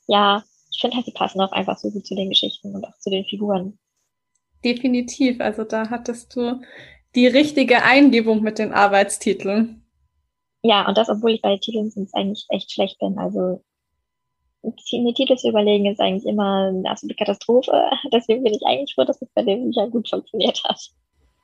[0.06, 2.96] ja, ich finde halt, sie passen auch einfach so gut zu den Geschichten und auch
[3.00, 3.78] zu den Figuren.
[4.64, 5.40] Definitiv.
[5.40, 6.60] Also da hattest du
[7.14, 9.82] die richtige Eingebung mit den Arbeitstiteln.
[10.62, 13.18] Ja, und das, obwohl ich bei Titeln sonst eigentlich echt schlecht bin.
[13.18, 13.62] Also
[14.62, 17.90] mir Titel zu überlegen ist eigentlich immer eine absolute Katastrophe.
[18.12, 20.80] Deswegen bin ich eigentlich froh, dass es bei den Büchern gut funktioniert hat.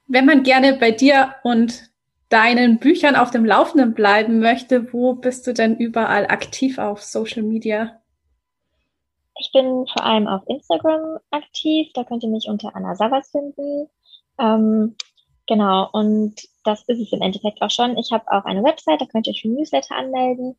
[0.07, 1.91] Wenn man gerne bei dir und
[2.29, 7.43] deinen Büchern auf dem Laufenden bleiben möchte, wo bist du denn überall aktiv auf Social
[7.43, 8.01] Media?
[9.39, 11.89] Ich bin vor allem auf Instagram aktiv.
[11.95, 13.89] Da könnt ihr mich unter Anna Savas finden.
[14.39, 14.97] Ähm,
[15.47, 17.99] genau, und das ist es im Endeffekt auch schon.
[17.99, 20.57] Ich habe auch eine Website, da könnt ihr euch für Newsletter anmelden.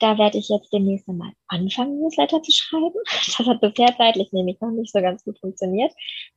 [0.00, 2.94] Da werde ich jetzt demnächst mal anfangen, Newsletter zu schreiben.
[3.38, 5.92] Das hat bisher zeitlich nämlich noch nicht so ganz gut funktioniert.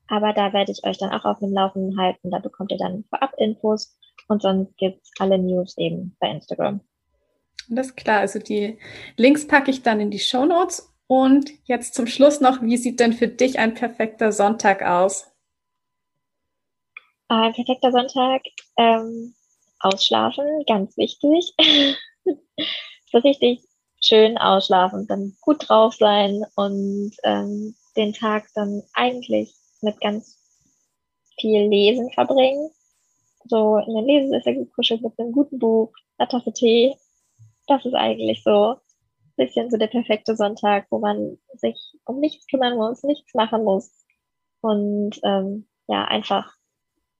[0.07, 2.31] Aber da werde ich euch dann auch auf dem Laufenden halten.
[2.31, 3.95] Da bekommt ihr dann vorab Infos
[4.27, 6.81] und sonst gibt's alle News eben bei Instagram.
[7.69, 8.19] Ist klar.
[8.19, 8.77] Also die
[9.17, 10.90] Links packe ich dann in die Show Notes.
[11.11, 15.29] Und jetzt zum Schluss noch, wie sieht denn für dich ein perfekter Sonntag aus?
[17.27, 18.43] Ein perfekter Sonntag,
[18.77, 19.35] ähm,
[19.81, 21.53] ausschlafen, ganz wichtig.
[23.11, 23.59] so richtig
[24.01, 30.39] schön ausschlafen, dann gut drauf sein und ähm, den Tag dann eigentlich mit ganz
[31.41, 32.71] viel Lesen verbringen
[33.49, 36.95] so in den Lesesessel gekuschelt mit einem guten Buch, einer Tasse Tee.
[37.67, 38.77] Das ist eigentlich so
[39.41, 43.91] bisschen so der perfekte Sonntag, wo man sich um nichts kümmern muss, nichts machen muss
[44.61, 46.55] und ähm, ja, einfach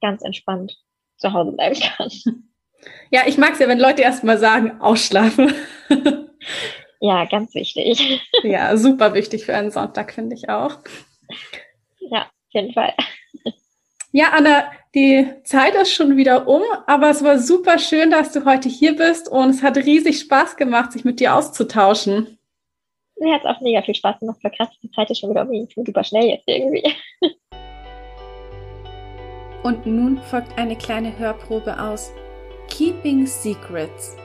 [0.01, 0.77] ganz entspannt
[1.17, 2.11] zu Hause bleiben kann.
[3.09, 5.53] Ja, ich mag es ja, wenn Leute erstmal sagen, ausschlafen.
[6.99, 8.21] ja, ganz wichtig.
[8.43, 10.79] Ja, super wichtig für einen Sonntag, finde ich auch.
[11.99, 12.93] Ja, auf jeden Fall.
[14.13, 18.43] Ja, Anna, die Zeit ist schon wieder um, aber es war super schön, dass du
[18.43, 22.37] heute hier bist und es hat riesig Spaß gemacht, sich mit dir auszutauschen.
[23.17, 25.47] Mir hat es auch mega viel Spaß gemacht, weil krass, die Zeit ist schon wieder
[25.47, 26.83] um, super schnell jetzt irgendwie.
[29.63, 32.11] Und nun folgt eine kleine Hörprobe aus
[32.67, 34.17] Keeping Secrets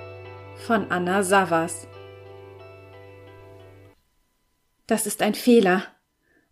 [0.66, 1.86] von Anna Savas.
[4.86, 5.84] Das ist ein Fehler.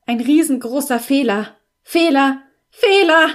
[0.06, 1.56] Ein riesengroßer Fehler.
[1.82, 2.42] Fehler,
[2.76, 3.30] Fehler!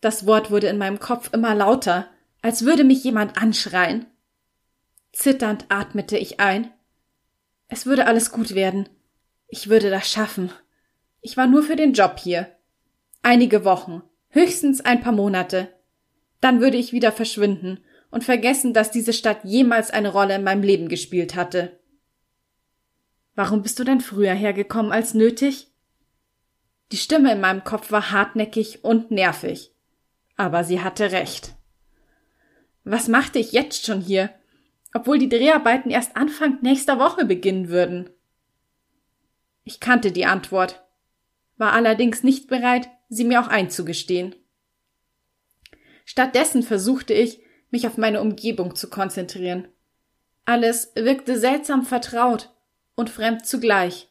[0.00, 2.08] Das Wort wurde in meinem Kopf immer lauter,
[2.40, 4.06] als würde mich jemand anschreien.
[5.12, 6.72] Zitternd atmete ich ein.
[7.68, 8.88] Es würde alles gut werden.
[9.48, 10.50] Ich würde das schaffen.
[11.20, 12.56] Ich war nur für den Job hier.
[13.22, 15.68] Einige Wochen, höchstens ein paar Monate.
[16.40, 20.62] Dann würde ich wieder verschwinden und vergessen, dass diese Stadt jemals eine Rolle in meinem
[20.62, 21.78] Leben gespielt hatte.
[23.34, 25.69] Warum bist du denn früher hergekommen als nötig?
[26.92, 29.72] Die Stimme in meinem Kopf war hartnäckig und nervig.
[30.36, 31.54] Aber sie hatte recht.
[32.84, 34.30] Was machte ich jetzt schon hier,
[34.94, 38.10] obwohl die Dreharbeiten erst Anfang nächster Woche beginnen würden?
[39.64, 40.82] Ich kannte die Antwort,
[41.58, 44.34] war allerdings nicht bereit, sie mir auch einzugestehen.
[46.04, 49.68] Stattdessen versuchte ich, mich auf meine Umgebung zu konzentrieren.
[50.44, 52.50] Alles wirkte seltsam vertraut
[52.96, 54.08] und fremd zugleich.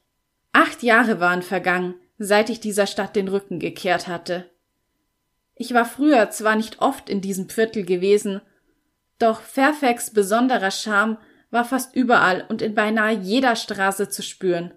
[0.54, 4.50] Acht Jahre waren vergangen, seit ich dieser Stadt den Rücken gekehrt hatte.
[5.56, 8.42] Ich war früher zwar nicht oft in diesem Viertel gewesen,
[9.18, 11.18] doch Fairfax besonderer Charme
[11.50, 14.74] war fast überall und in beinahe jeder Straße zu spüren.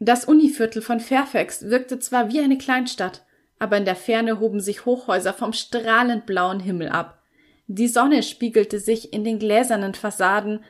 [0.00, 3.24] Das Univiertel von Fairfax wirkte zwar wie eine Kleinstadt,
[3.58, 7.22] aber in der Ferne hoben sich Hochhäuser vom strahlend blauen Himmel ab.
[7.66, 10.64] Die Sonne spiegelte sich in den gläsernen Fassaden,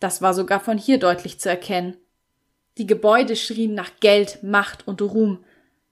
[0.00, 1.96] das war sogar von hier deutlich zu erkennen.
[2.78, 5.44] Die Gebäude schrien nach Geld, Macht und Ruhm,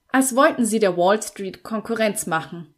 [0.08, 2.72] als wollten sie der Wall Street Konkurrenz machen.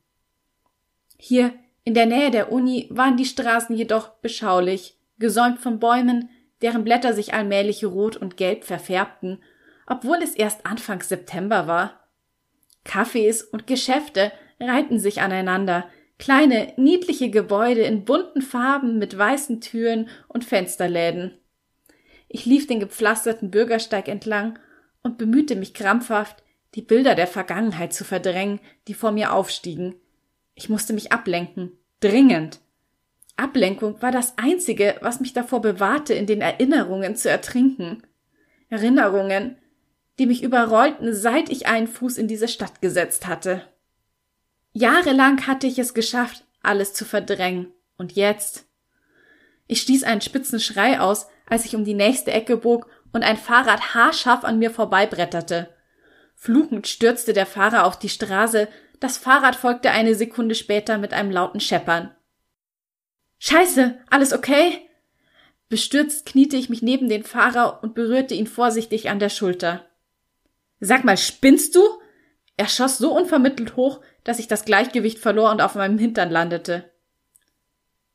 [1.19, 1.53] Hier
[1.85, 6.31] in der Nähe der Uni waren die Straßen jedoch beschaulich, gesäumt von Bäumen,
[6.63, 9.43] deren Blätter sich allmählich rot und gelb verfärbten,
[9.87, 12.09] obwohl es erst Anfang September war.
[12.85, 15.89] Cafés und Geschäfte reihten sich aneinander,
[16.19, 21.39] kleine, niedliche Gebäude in bunten Farben mit weißen Türen und Fensterläden.
[22.29, 24.59] Ich lief den gepflasterten Bürgersteig entlang
[25.03, 29.95] und bemühte mich krampfhaft, die Bilder der Vergangenheit zu verdrängen, die vor mir aufstiegen.
[30.55, 31.73] Ich musste mich ablenken.
[32.01, 32.61] Dringend.
[33.37, 38.03] Ablenkung war das Einzige, was mich davor bewahrte, in den Erinnerungen zu ertrinken.
[38.69, 39.57] Erinnerungen,
[40.19, 43.63] die mich überrollten, seit ich einen Fuß in diese Stadt gesetzt hatte.
[44.73, 47.73] Jahrelang hatte ich es geschafft, alles zu verdrängen.
[47.97, 48.67] Und jetzt?
[49.67, 53.37] Ich stieß einen spitzen Schrei aus, als ich um die nächste Ecke bog und ein
[53.37, 55.75] Fahrrad haarscharf an mir vorbeibretterte.
[56.35, 58.69] Fluchend stürzte der Fahrer auf die Straße,
[59.01, 62.15] das Fahrrad folgte eine Sekunde später mit einem lauten Scheppern.
[63.39, 64.89] Scheiße, alles okay?
[65.69, 69.85] Bestürzt kniete ich mich neben den Fahrer und berührte ihn vorsichtig an der Schulter.
[70.81, 71.83] Sag mal, spinnst du?
[72.57, 76.91] Er schoss so unvermittelt hoch, dass ich das Gleichgewicht verlor und auf meinem Hintern landete.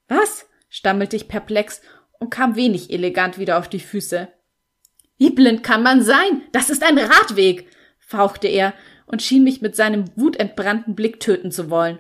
[0.08, 0.48] Was?
[0.70, 1.82] stammelte ich perplex
[2.20, 4.28] und kam wenig elegant wieder auf die Füße.
[5.18, 6.42] Wie blind kann man sein?
[6.52, 7.68] Das ist ein Radweg,
[8.00, 8.74] fauchte er
[9.06, 12.00] und schien mich mit seinem wutentbrannten Blick töten zu wollen.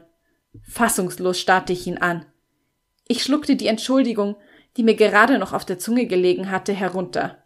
[0.63, 2.25] Fassungslos starrte ich ihn an.
[3.07, 4.35] Ich schluckte die Entschuldigung,
[4.77, 7.43] die mir gerade noch auf der Zunge gelegen hatte, herunter.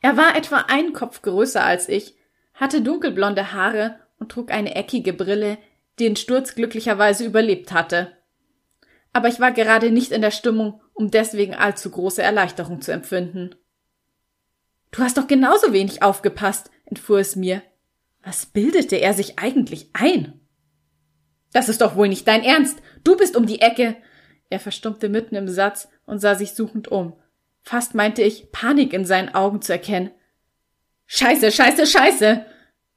[0.00, 2.16] Er war etwa einen Kopf größer als ich,
[2.54, 5.58] hatte dunkelblonde Haare und trug eine eckige Brille,
[5.98, 8.16] die den Sturz glücklicherweise überlebt hatte.
[9.12, 13.54] Aber ich war gerade nicht in der Stimmung, um deswegen allzu große Erleichterung zu empfinden.
[14.92, 17.62] Du hast doch genauso wenig aufgepasst, entfuhr es mir.
[18.22, 20.40] Was bildete er sich eigentlich ein?
[21.52, 22.82] Das ist doch wohl nicht dein Ernst.
[23.02, 23.96] Du bist um die Ecke.
[24.50, 27.14] Er verstummte mitten im Satz und sah sich suchend um.
[27.62, 30.10] Fast meinte ich, Panik in seinen Augen zu erkennen.
[31.06, 32.44] Scheiße, scheiße, scheiße,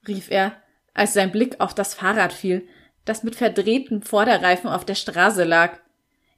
[0.07, 0.61] rief er,
[0.93, 2.67] als sein Blick auf das Fahrrad fiel,
[3.05, 5.79] das mit verdrehtem Vorderreifen auf der Straße lag.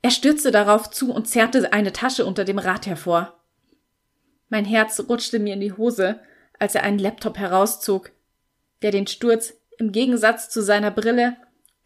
[0.06, 3.42] Er stürzte darauf zu und zerrte eine Tasche unter dem Rad hervor.
[4.50, 6.20] Mein Herz rutschte mir in die Hose,
[6.60, 8.12] als er einen Laptop herauszog,
[8.84, 11.38] der den Sturz im Gegensatz zu seiner Brille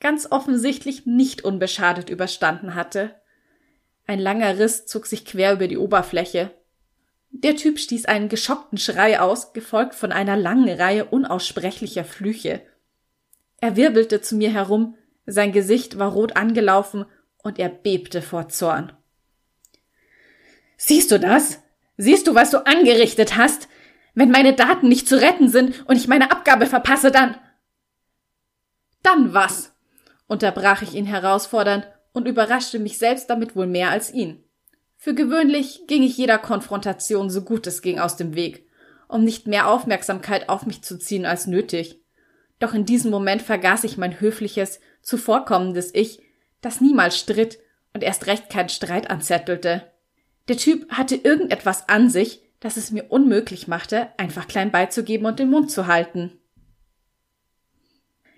[0.01, 3.15] ganz offensichtlich nicht unbeschadet überstanden hatte.
[4.05, 6.51] Ein langer Riss zog sich quer über die Oberfläche.
[7.31, 12.63] Der Typ stieß einen geschockten Schrei aus, gefolgt von einer langen Reihe unaussprechlicher Flüche.
[13.61, 17.05] Er wirbelte zu mir herum, sein Gesicht war rot angelaufen
[17.43, 18.93] und er bebte vor Zorn.
[20.77, 21.59] Siehst du das?
[21.97, 23.67] Siehst du, was du angerichtet hast?
[24.13, 27.35] Wenn meine Daten nicht zu retten sind und ich meine Abgabe verpasse, dann.
[29.03, 29.73] Dann was?
[30.27, 34.43] unterbrach ich ihn herausfordernd und überraschte mich selbst damit wohl mehr als ihn.
[34.95, 38.67] Für gewöhnlich ging ich jeder Konfrontation so gut es ging aus dem Weg,
[39.07, 42.01] um nicht mehr Aufmerksamkeit auf mich zu ziehen als nötig.
[42.59, 46.21] Doch in diesem Moment vergaß ich mein höfliches, zuvorkommendes Ich,
[46.61, 47.59] das niemals stritt
[47.93, 49.91] und erst recht keinen Streit anzettelte.
[50.47, 55.39] Der Typ hatte irgendetwas an sich, das es mir unmöglich machte, einfach klein beizugeben und
[55.39, 56.37] den Mund zu halten.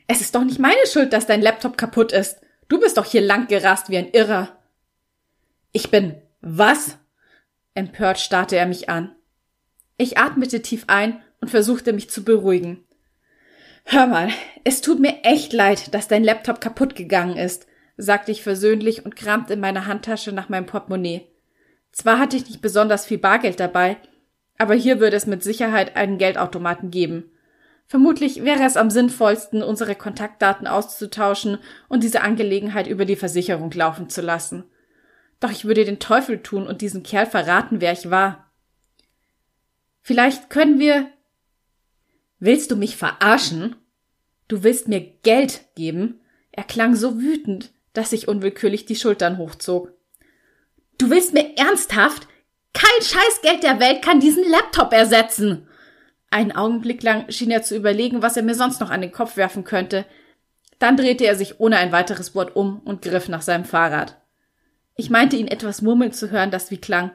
[0.07, 2.37] Es ist doch nicht meine Schuld, dass dein Laptop kaputt ist,
[2.71, 4.57] Du bist doch hier lang gerast wie ein Irrer.
[5.73, 6.97] Ich bin was?
[7.73, 9.13] Empört starrte er mich an.
[9.97, 12.85] Ich atmete tief ein und versuchte mich zu beruhigen.
[13.83, 14.29] Hör mal,
[14.63, 17.67] es tut mir echt leid, dass dein Laptop kaputt gegangen ist,
[17.97, 21.27] sagte ich versöhnlich und kramte in meiner Handtasche nach meinem Portemonnaie.
[21.91, 23.97] Zwar hatte ich nicht besonders viel Bargeld dabei,
[24.57, 27.31] aber hier würde es mit Sicherheit einen Geldautomaten geben.
[27.87, 31.57] Vermutlich wäre es am sinnvollsten, unsere Kontaktdaten auszutauschen
[31.89, 34.63] und diese Angelegenheit über die Versicherung laufen zu lassen.
[35.41, 38.49] Doch ich würde den Teufel tun und diesen Kerl verraten, wer ich war.
[40.01, 41.09] Vielleicht können wir.
[42.39, 43.75] Willst du mich verarschen?
[44.47, 46.21] Du willst mir Geld geben?
[46.51, 49.93] Er klang so wütend, dass ich unwillkürlich die Schultern hochzog.
[50.97, 52.27] Du willst mir ernsthaft?
[52.73, 55.67] Kein Scheißgeld der Welt kann diesen Laptop ersetzen.
[56.29, 59.35] Einen Augenblick lang schien er zu überlegen, was er mir sonst noch an den Kopf
[59.35, 60.05] werfen könnte.
[60.79, 64.21] Dann drehte er sich ohne ein weiteres Wort um und griff nach seinem Fahrrad.
[64.95, 67.11] Ich meinte ihn etwas murmeln zu hören, das wie klang.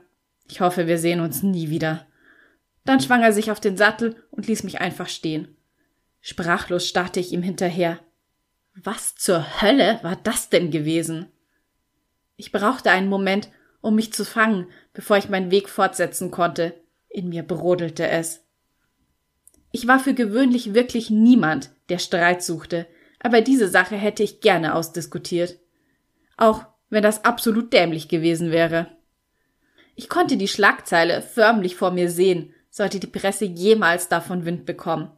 [0.49, 2.07] Ich hoffe, wir sehen uns nie wieder.
[2.85, 5.57] Dann schwang er sich auf den Sattel und ließ mich einfach stehen.
[6.21, 7.99] Sprachlos starrte ich ihm hinterher.
[8.83, 11.33] Was zur Hölle war das denn gewesen?
[12.37, 13.49] Ich brauchte einen Moment,
[13.81, 16.75] um mich zu fangen, bevor ich meinen Weg fortsetzen konnte.
[17.09, 18.45] In mir brodelte es.
[19.73, 22.87] Ich war für gewöhnlich wirklich niemand, der Streit suchte,
[23.19, 25.59] aber diese Sache hätte ich gerne ausdiskutiert.
[26.37, 28.89] Auch wenn das absolut dämlich gewesen wäre.
[29.95, 35.16] Ich konnte die Schlagzeile förmlich vor mir sehen, sollte die Presse jemals davon Wind bekommen.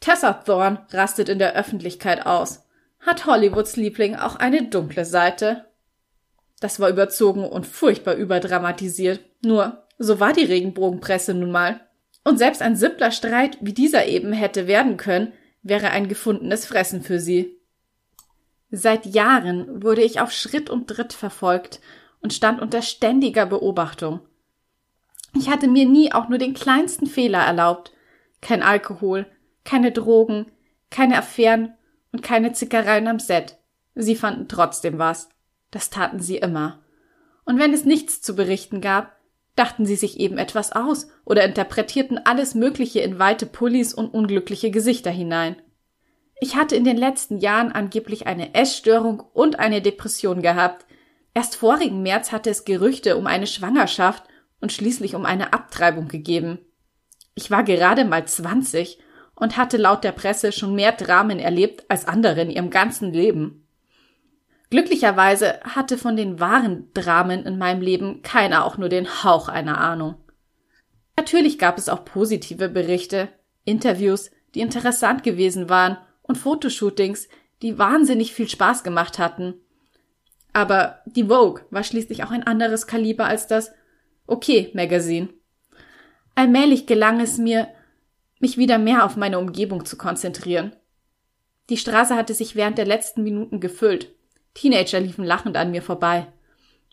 [0.00, 2.64] Tessa Thorne rastet in der Öffentlichkeit aus.
[3.00, 5.66] Hat Hollywoods Liebling auch eine dunkle Seite?
[6.60, 9.20] Das war überzogen und furchtbar überdramatisiert.
[9.42, 11.80] Nur, so war die Regenbogenpresse nun mal.
[12.24, 15.32] Und selbst ein simpler Streit, wie dieser eben hätte werden können,
[15.62, 17.56] wäre ein gefundenes Fressen für sie.
[18.70, 21.80] Seit Jahren wurde ich auf Schritt und Tritt verfolgt
[22.20, 24.20] und stand unter ständiger Beobachtung.
[25.34, 27.92] Ich hatte mir nie auch nur den kleinsten Fehler erlaubt.
[28.40, 29.26] Kein Alkohol,
[29.66, 30.46] keine Drogen,
[30.90, 31.74] keine Affären
[32.12, 33.58] und keine Zickereien am Set.
[33.94, 35.28] Sie fanden trotzdem was.
[35.70, 36.82] Das taten sie immer.
[37.44, 39.14] Und wenn es nichts zu berichten gab,
[39.56, 44.70] dachten sie sich eben etwas aus oder interpretierten alles Mögliche in weite Pullis und unglückliche
[44.70, 45.56] Gesichter hinein.
[46.40, 50.84] Ich hatte in den letzten Jahren angeblich eine Essstörung und eine Depression gehabt.
[51.32, 54.24] Erst vorigen März hatte es Gerüchte um eine Schwangerschaft
[54.60, 56.58] und schließlich um eine Abtreibung gegeben.
[57.34, 58.98] Ich war gerade mal zwanzig
[59.36, 63.66] und hatte laut der Presse schon mehr Dramen erlebt als andere in ihrem ganzen Leben.
[64.70, 69.78] Glücklicherweise hatte von den wahren Dramen in meinem Leben keiner auch nur den Hauch einer
[69.78, 70.16] Ahnung.
[71.16, 73.28] Natürlich gab es auch positive Berichte,
[73.64, 77.28] Interviews, die interessant gewesen waren und Fotoshootings,
[77.62, 79.54] die wahnsinnig viel Spaß gemacht hatten.
[80.52, 83.72] Aber die Vogue war schließlich auch ein anderes Kaliber als das
[84.26, 85.28] Okay Magazine.
[86.34, 87.68] Allmählich gelang es mir,
[88.38, 90.74] mich wieder mehr auf meine Umgebung zu konzentrieren.
[91.68, 94.14] Die Straße hatte sich während der letzten Minuten gefüllt.
[94.54, 96.26] Teenager liefen lachend an mir vorbei.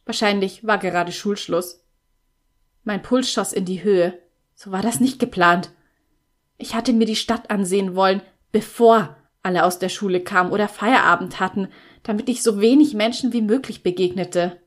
[0.05, 1.83] Wahrscheinlich war gerade Schulschluss.
[2.83, 4.19] Mein Puls schoss in die Höhe.
[4.55, 5.71] So war das nicht geplant.
[6.57, 8.21] Ich hatte mir die Stadt ansehen wollen,
[8.51, 11.67] bevor alle aus der Schule kamen oder Feierabend hatten,
[12.03, 14.57] damit ich so wenig Menschen wie möglich begegnete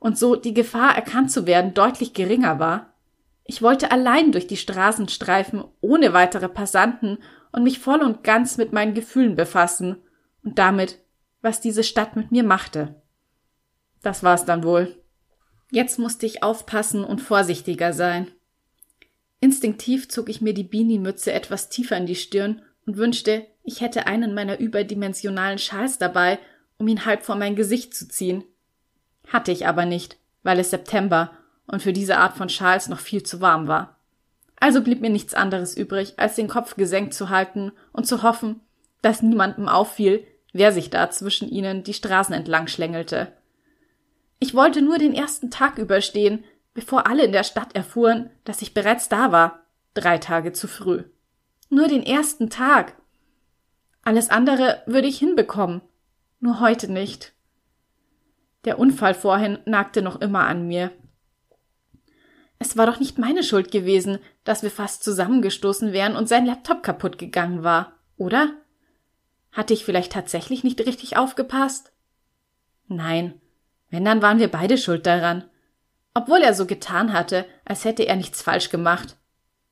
[0.00, 2.89] und so die Gefahr erkannt zu werden deutlich geringer war.
[3.44, 7.18] Ich wollte allein durch die Straßen streifen, ohne weitere Passanten
[7.52, 9.96] und mich voll und ganz mit meinen Gefühlen befassen
[10.44, 10.98] und damit,
[11.42, 13.00] was diese Stadt mit mir machte.
[14.02, 14.96] Das war's dann wohl.
[15.70, 18.30] Jetzt musste ich aufpassen und vorsichtiger sein.
[19.40, 24.06] Instinktiv zog ich mir die Beanie-Mütze etwas tiefer in die Stirn und wünschte, ich hätte
[24.06, 26.38] einen meiner überdimensionalen Schals dabei,
[26.78, 28.44] um ihn halb vor mein Gesicht zu ziehen.
[29.28, 31.30] Hatte ich aber nicht, weil es September
[31.70, 33.96] und für diese Art von Schals noch viel zu warm war.
[34.56, 38.60] Also blieb mir nichts anderes übrig, als den Kopf gesenkt zu halten und zu hoffen,
[39.02, 43.32] dass niemandem auffiel, wer sich da zwischen ihnen die Straßen entlang schlängelte.
[44.38, 46.44] Ich wollte nur den ersten Tag überstehen,
[46.74, 49.60] bevor alle in der Stadt erfuhren, dass ich bereits da war,
[49.94, 51.04] drei Tage zu früh.
[51.68, 52.94] Nur den ersten Tag.
[54.02, 55.82] Alles andere würde ich hinbekommen,
[56.40, 57.32] nur heute nicht.
[58.64, 60.90] Der Unfall vorhin nagte noch immer an mir,
[62.60, 66.82] es war doch nicht meine Schuld gewesen, dass wir fast zusammengestoßen wären und sein Laptop
[66.82, 68.52] kaputt gegangen war, oder?
[69.50, 71.90] Hatte ich vielleicht tatsächlich nicht richtig aufgepasst?
[72.86, 73.40] Nein,
[73.88, 75.44] wenn dann waren wir beide schuld daran.
[76.12, 79.16] Obwohl er so getan hatte, als hätte er nichts falsch gemacht.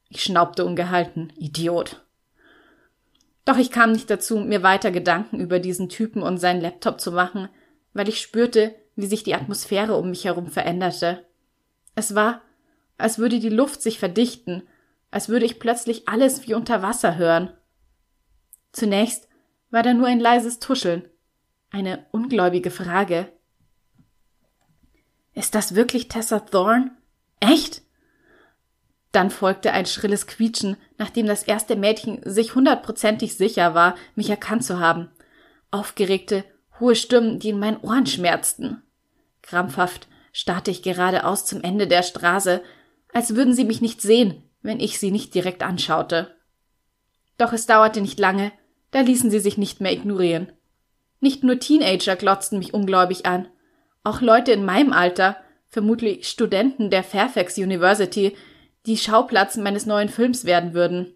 [0.09, 1.31] Ich schnaubte ungehalten.
[1.37, 2.03] Idiot.
[3.45, 7.13] Doch ich kam nicht dazu, mir weiter Gedanken über diesen Typen und seinen Laptop zu
[7.13, 7.51] machen,
[7.93, 11.27] weil ich spürte, wie sich die Atmosphäre um mich herum veränderte.
[11.95, 12.41] Es war,
[12.99, 14.63] als würde die Luft sich verdichten,
[15.11, 17.53] als würde ich plötzlich alles wie unter Wasser hören.
[18.73, 19.29] Zunächst
[19.71, 21.09] war da nur ein leises Tuscheln,
[21.71, 23.33] eine ungläubige Frage.
[25.35, 26.91] Ist das wirklich Tessa Thorne?
[27.41, 27.83] Echt?
[29.13, 34.65] Dann folgte ein schrilles Quietschen, nachdem das erste Mädchen sich hundertprozentig sicher war, mich erkannt
[34.65, 35.11] zu haben.
[35.71, 36.45] Aufgeregte,
[36.79, 38.83] hohe Stimmen, die in meinen Ohren schmerzten.
[39.43, 42.63] Krampfhaft starrte ich geradeaus zum Ende der Straße,
[43.13, 46.35] als würden sie mich nicht sehen, wenn ich sie nicht direkt anschaute.
[47.37, 48.53] Doch es dauerte nicht lange,
[48.91, 50.53] da ließen sie sich nicht mehr ignorieren.
[51.21, 53.49] Nicht nur Teenager glotzten mich ungläubig an,
[54.05, 55.37] auch Leute in meinem Alter,
[55.69, 58.37] vermutlich Studenten der Fairfax University,
[58.87, 61.15] die Schauplatz meines neuen Films werden würden.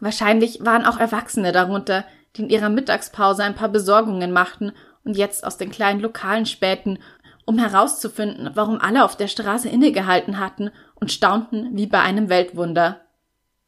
[0.00, 2.04] Wahrscheinlich waren auch Erwachsene darunter,
[2.36, 4.72] die in ihrer Mittagspause ein paar Besorgungen machten
[5.04, 6.98] und jetzt aus den kleinen Lokalen spähten
[7.44, 13.00] um herauszufinden, warum alle auf der Straße innegehalten hatten und staunten wie bei einem Weltwunder.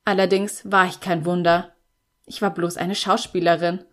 [0.05, 1.75] Allerdings war ich kein Wunder.
[2.27, 3.85] Ich war bloß eine Schauspielerin.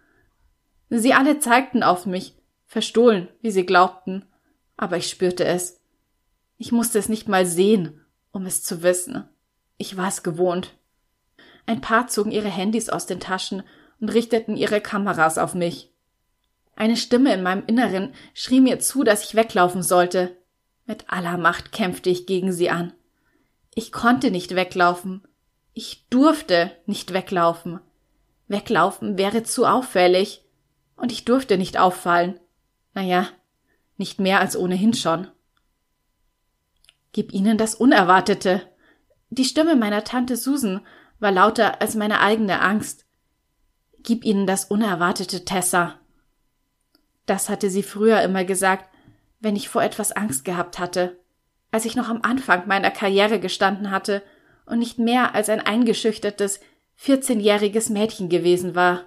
[0.90, 2.36] Sie alle zeigten auf mich,
[2.68, 4.26] verstohlen, wie sie glaubten,
[4.78, 5.82] aber ich spürte es.
[6.58, 8.02] Ich musste es nicht mal sehen,
[8.32, 9.28] um es zu wissen.
[9.78, 10.74] Ich war es gewohnt.
[11.66, 13.64] Ein paar zogen ihre Handys aus den Taschen
[14.00, 15.91] und richteten ihre Kameras auf mich.
[16.76, 20.38] Eine Stimme in meinem Inneren schrie mir zu, dass ich weglaufen sollte.
[20.86, 22.94] Mit aller Macht kämpfte ich gegen sie an.
[23.76, 25.22] Ich konnte nicht weglaufen.
[25.74, 27.80] Ich durfte nicht weglaufen.
[28.48, 30.44] Weglaufen wäre zu auffällig.
[30.96, 32.40] Und ich durfte nicht auffallen.
[32.94, 33.28] Naja,
[33.98, 35.28] nicht mehr als ohnehin schon.
[37.14, 38.62] Gib ihnen das Unerwartete.
[39.30, 40.82] Die Stimme meiner Tante Susan
[41.20, 43.06] war lauter als meine eigene Angst.
[44.04, 46.01] Gib ihnen das Unerwartete, Tessa.
[47.26, 48.90] Das hatte sie früher immer gesagt,
[49.40, 51.20] wenn ich vor etwas Angst gehabt hatte,
[51.72, 54.22] als ich noch am Anfang meiner Karriere gestanden hatte
[54.66, 56.60] und nicht mehr als ein eingeschüchtertes,
[56.96, 59.06] vierzehnjähriges Mädchen gewesen war.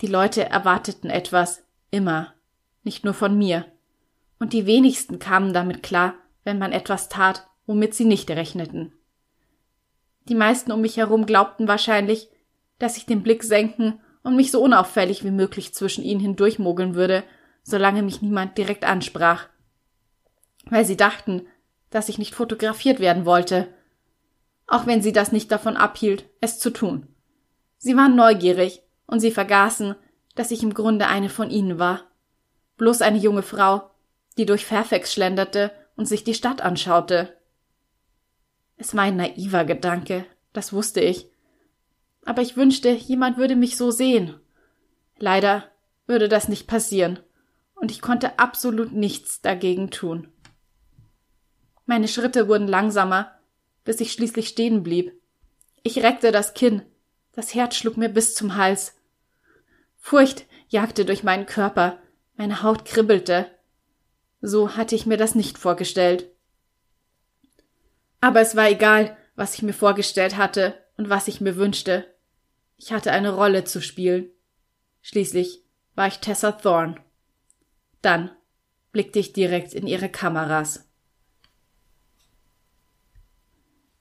[0.00, 2.34] Die Leute erwarteten etwas, immer,
[2.82, 3.66] nicht nur von mir,
[4.38, 6.14] und die wenigsten kamen damit klar,
[6.44, 8.92] wenn man etwas tat, womit sie nicht rechneten.
[10.28, 12.28] Die meisten um mich herum glaubten wahrscheinlich,
[12.78, 17.22] dass ich den Blick senken und mich so unauffällig wie möglich zwischen ihnen hindurchmogeln würde,
[17.62, 19.48] solange mich niemand direkt ansprach.
[20.64, 21.46] Weil sie dachten,
[21.90, 23.68] dass ich nicht fotografiert werden wollte,
[24.66, 27.06] auch wenn sie das nicht davon abhielt, es zu tun.
[27.76, 29.94] Sie waren neugierig und sie vergaßen,
[30.34, 32.00] dass ich im Grunde eine von ihnen war.
[32.78, 33.90] Bloß eine junge Frau,
[34.38, 37.36] die durch Fairfax schlenderte und sich die Stadt anschaute.
[38.76, 41.28] Es war ein naiver Gedanke, das wusste ich.
[42.24, 44.38] Aber ich wünschte, jemand würde mich so sehen.
[45.18, 45.70] Leider
[46.06, 47.18] würde das nicht passieren,
[47.74, 50.28] und ich konnte absolut nichts dagegen tun.
[51.86, 53.32] Meine Schritte wurden langsamer,
[53.84, 55.12] bis ich schließlich stehen blieb.
[55.82, 56.82] Ich reckte das Kinn,
[57.32, 58.94] das Herz schlug mir bis zum Hals.
[59.98, 61.98] Furcht jagte durch meinen Körper,
[62.36, 63.50] meine Haut kribbelte.
[64.40, 66.30] So hatte ich mir das nicht vorgestellt.
[68.20, 72.13] Aber es war egal, was ich mir vorgestellt hatte und was ich mir wünschte.
[72.76, 74.30] Ich hatte eine Rolle zu spielen.
[75.02, 75.62] Schließlich
[75.94, 76.96] war ich Tessa Thorne.
[78.02, 78.30] Dann
[78.92, 80.88] blickte ich direkt in ihre Kameras.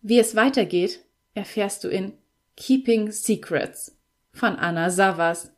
[0.02, 2.18] Wie es weitergeht, erfährst du in
[2.56, 3.98] Keeping Secrets
[4.34, 5.56] von Anna Savas.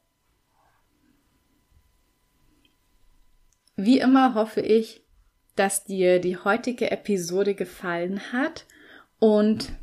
[3.76, 5.04] Wie immer hoffe ich,
[5.56, 8.66] dass dir die heutige Episode gefallen hat
[9.20, 9.74] und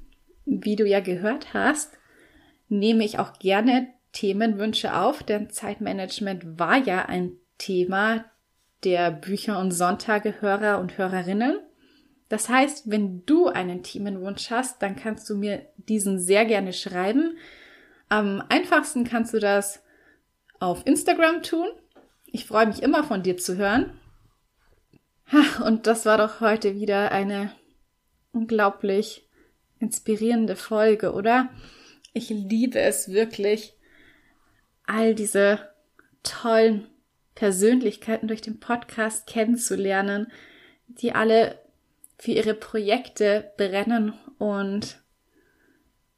[0.44, 1.98] wie du ja gehört hast,
[2.72, 8.24] nehme ich auch gerne Themenwünsche auf, denn Zeitmanagement war ja ein Thema
[8.82, 11.60] der Bücher und Sonntage Hörer und Hörerinnen.
[12.28, 17.36] Das heißt, wenn du einen Themenwunsch hast, dann kannst du mir diesen sehr gerne schreiben.
[18.08, 19.82] Am einfachsten kannst du das
[20.58, 21.68] auf Instagram tun.
[22.26, 23.92] Ich freue mich immer von dir zu hören.
[25.64, 27.52] Und das war doch heute wieder eine
[28.32, 29.28] unglaublich
[29.78, 31.50] inspirierende Folge, oder?
[32.12, 33.74] Ich liebe es wirklich,
[34.84, 35.70] all diese
[36.22, 36.86] tollen
[37.34, 40.30] Persönlichkeiten durch den Podcast kennenzulernen,
[40.86, 41.58] die alle
[42.18, 45.00] für ihre Projekte brennen und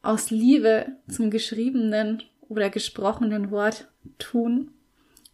[0.02, 3.88] aus Liebe zum geschriebenen oder gesprochenen Wort
[4.18, 4.70] tun,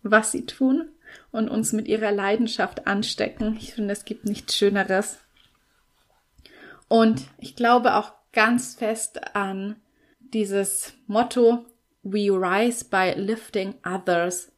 [0.03, 0.89] was sie tun
[1.33, 3.57] und uns mit ihrer Leidenschaft anstecken.
[3.59, 5.19] Ich finde, es gibt nichts Schöneres.
[6.87, 9.77] Und ich glaube auch ganz fest an
[10.33, 11.65] dieses Motto
[12.03, 14.53] We rise by lifting others.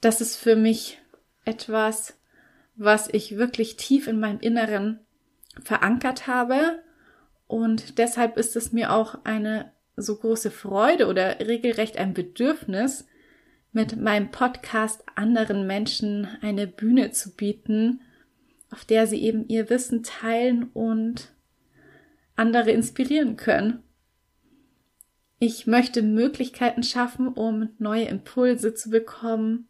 [0.00, 0.98] Das ist für mich
[1.44, 2.18] etwas,
[2.76, 5.00] was ich wirklich tief in meinem Inneren
[5.62, 6.82] verankert habe.
[7.46, 13.06] Und deshalb ist es mir auch eine so große Freude oder regelrecht ein Bedürfnis,
[13.72, 18.00] mit meinem Podcast anderen Menschen eine Bühne zu bieten,
[18.70, 21.32] auf der sie eben ihr Wissen teilen und
[22.34, 23.82] andere inspirieren können.
[25.38, 29.68] Ich möchte Möglichkeiten schaffen, um neue Impulse zu bekommen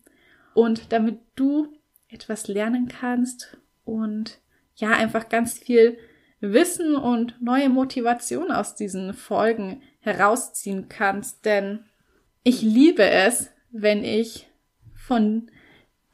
[0.55, 1.69] und damit du
[2.09, 4.39] etwas lernen kannst und
[4.77, 5.99] ja, einfach ganz viel
[6.41, 11.85] Wissen und neue Motivation aus diesen Folgen herausziehen kannst, denn
[12.45, 14.49] ich liebe es, wenn ich
[14.95, 15.51] von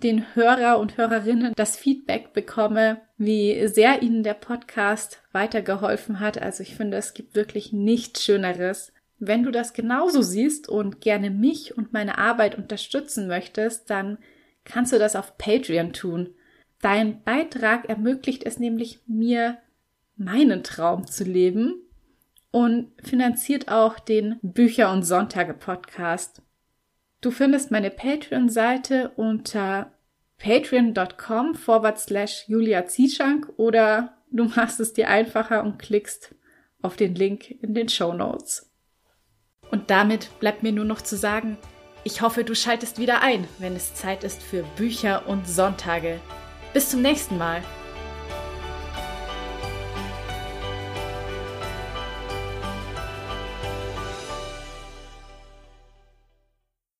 [0.02, 6.40] den Hörer und Hörerinnen das Feedback bekomme, wie sehr ihnen der Podcast weitergeholfen hat.
[6.40, 8.92] Also ich finde, es gibt wirklich nichts Schöneres.
[9.18, 14.18] Wenn du das genauso siehst und gerne mich und meine Arbeit unterstützen möchtest, dann
[14.64, 16.34] kannst du das auf Patreon tun.
[16.80, 19.58] Dein Beitrag ermöglicht es nämlich mir,
[20.16, 21.74] meinen Traum zu leben
[22.50, 26.42] und finanziert auch den Bücher und Sonntage Podcast.
[27.20, 29.92] Du findest meine Patreon-Seite unter
[30.38, 36.34] patreon.com forward slash Julia Zieschank oder du machst es dir einfacher und klickst
[36.82, 38.73] auf den Link in den Show Notes.
[39.70, 41.56] Und damit bleibt mir nur noch zu sagen,
[42.04, 46.20] ich hoffe, du schaltest wieder ein, wenn es Zeit ist für Bücher und Sonntage.
[46.74, 47.62] Bis zum nächsten Mal.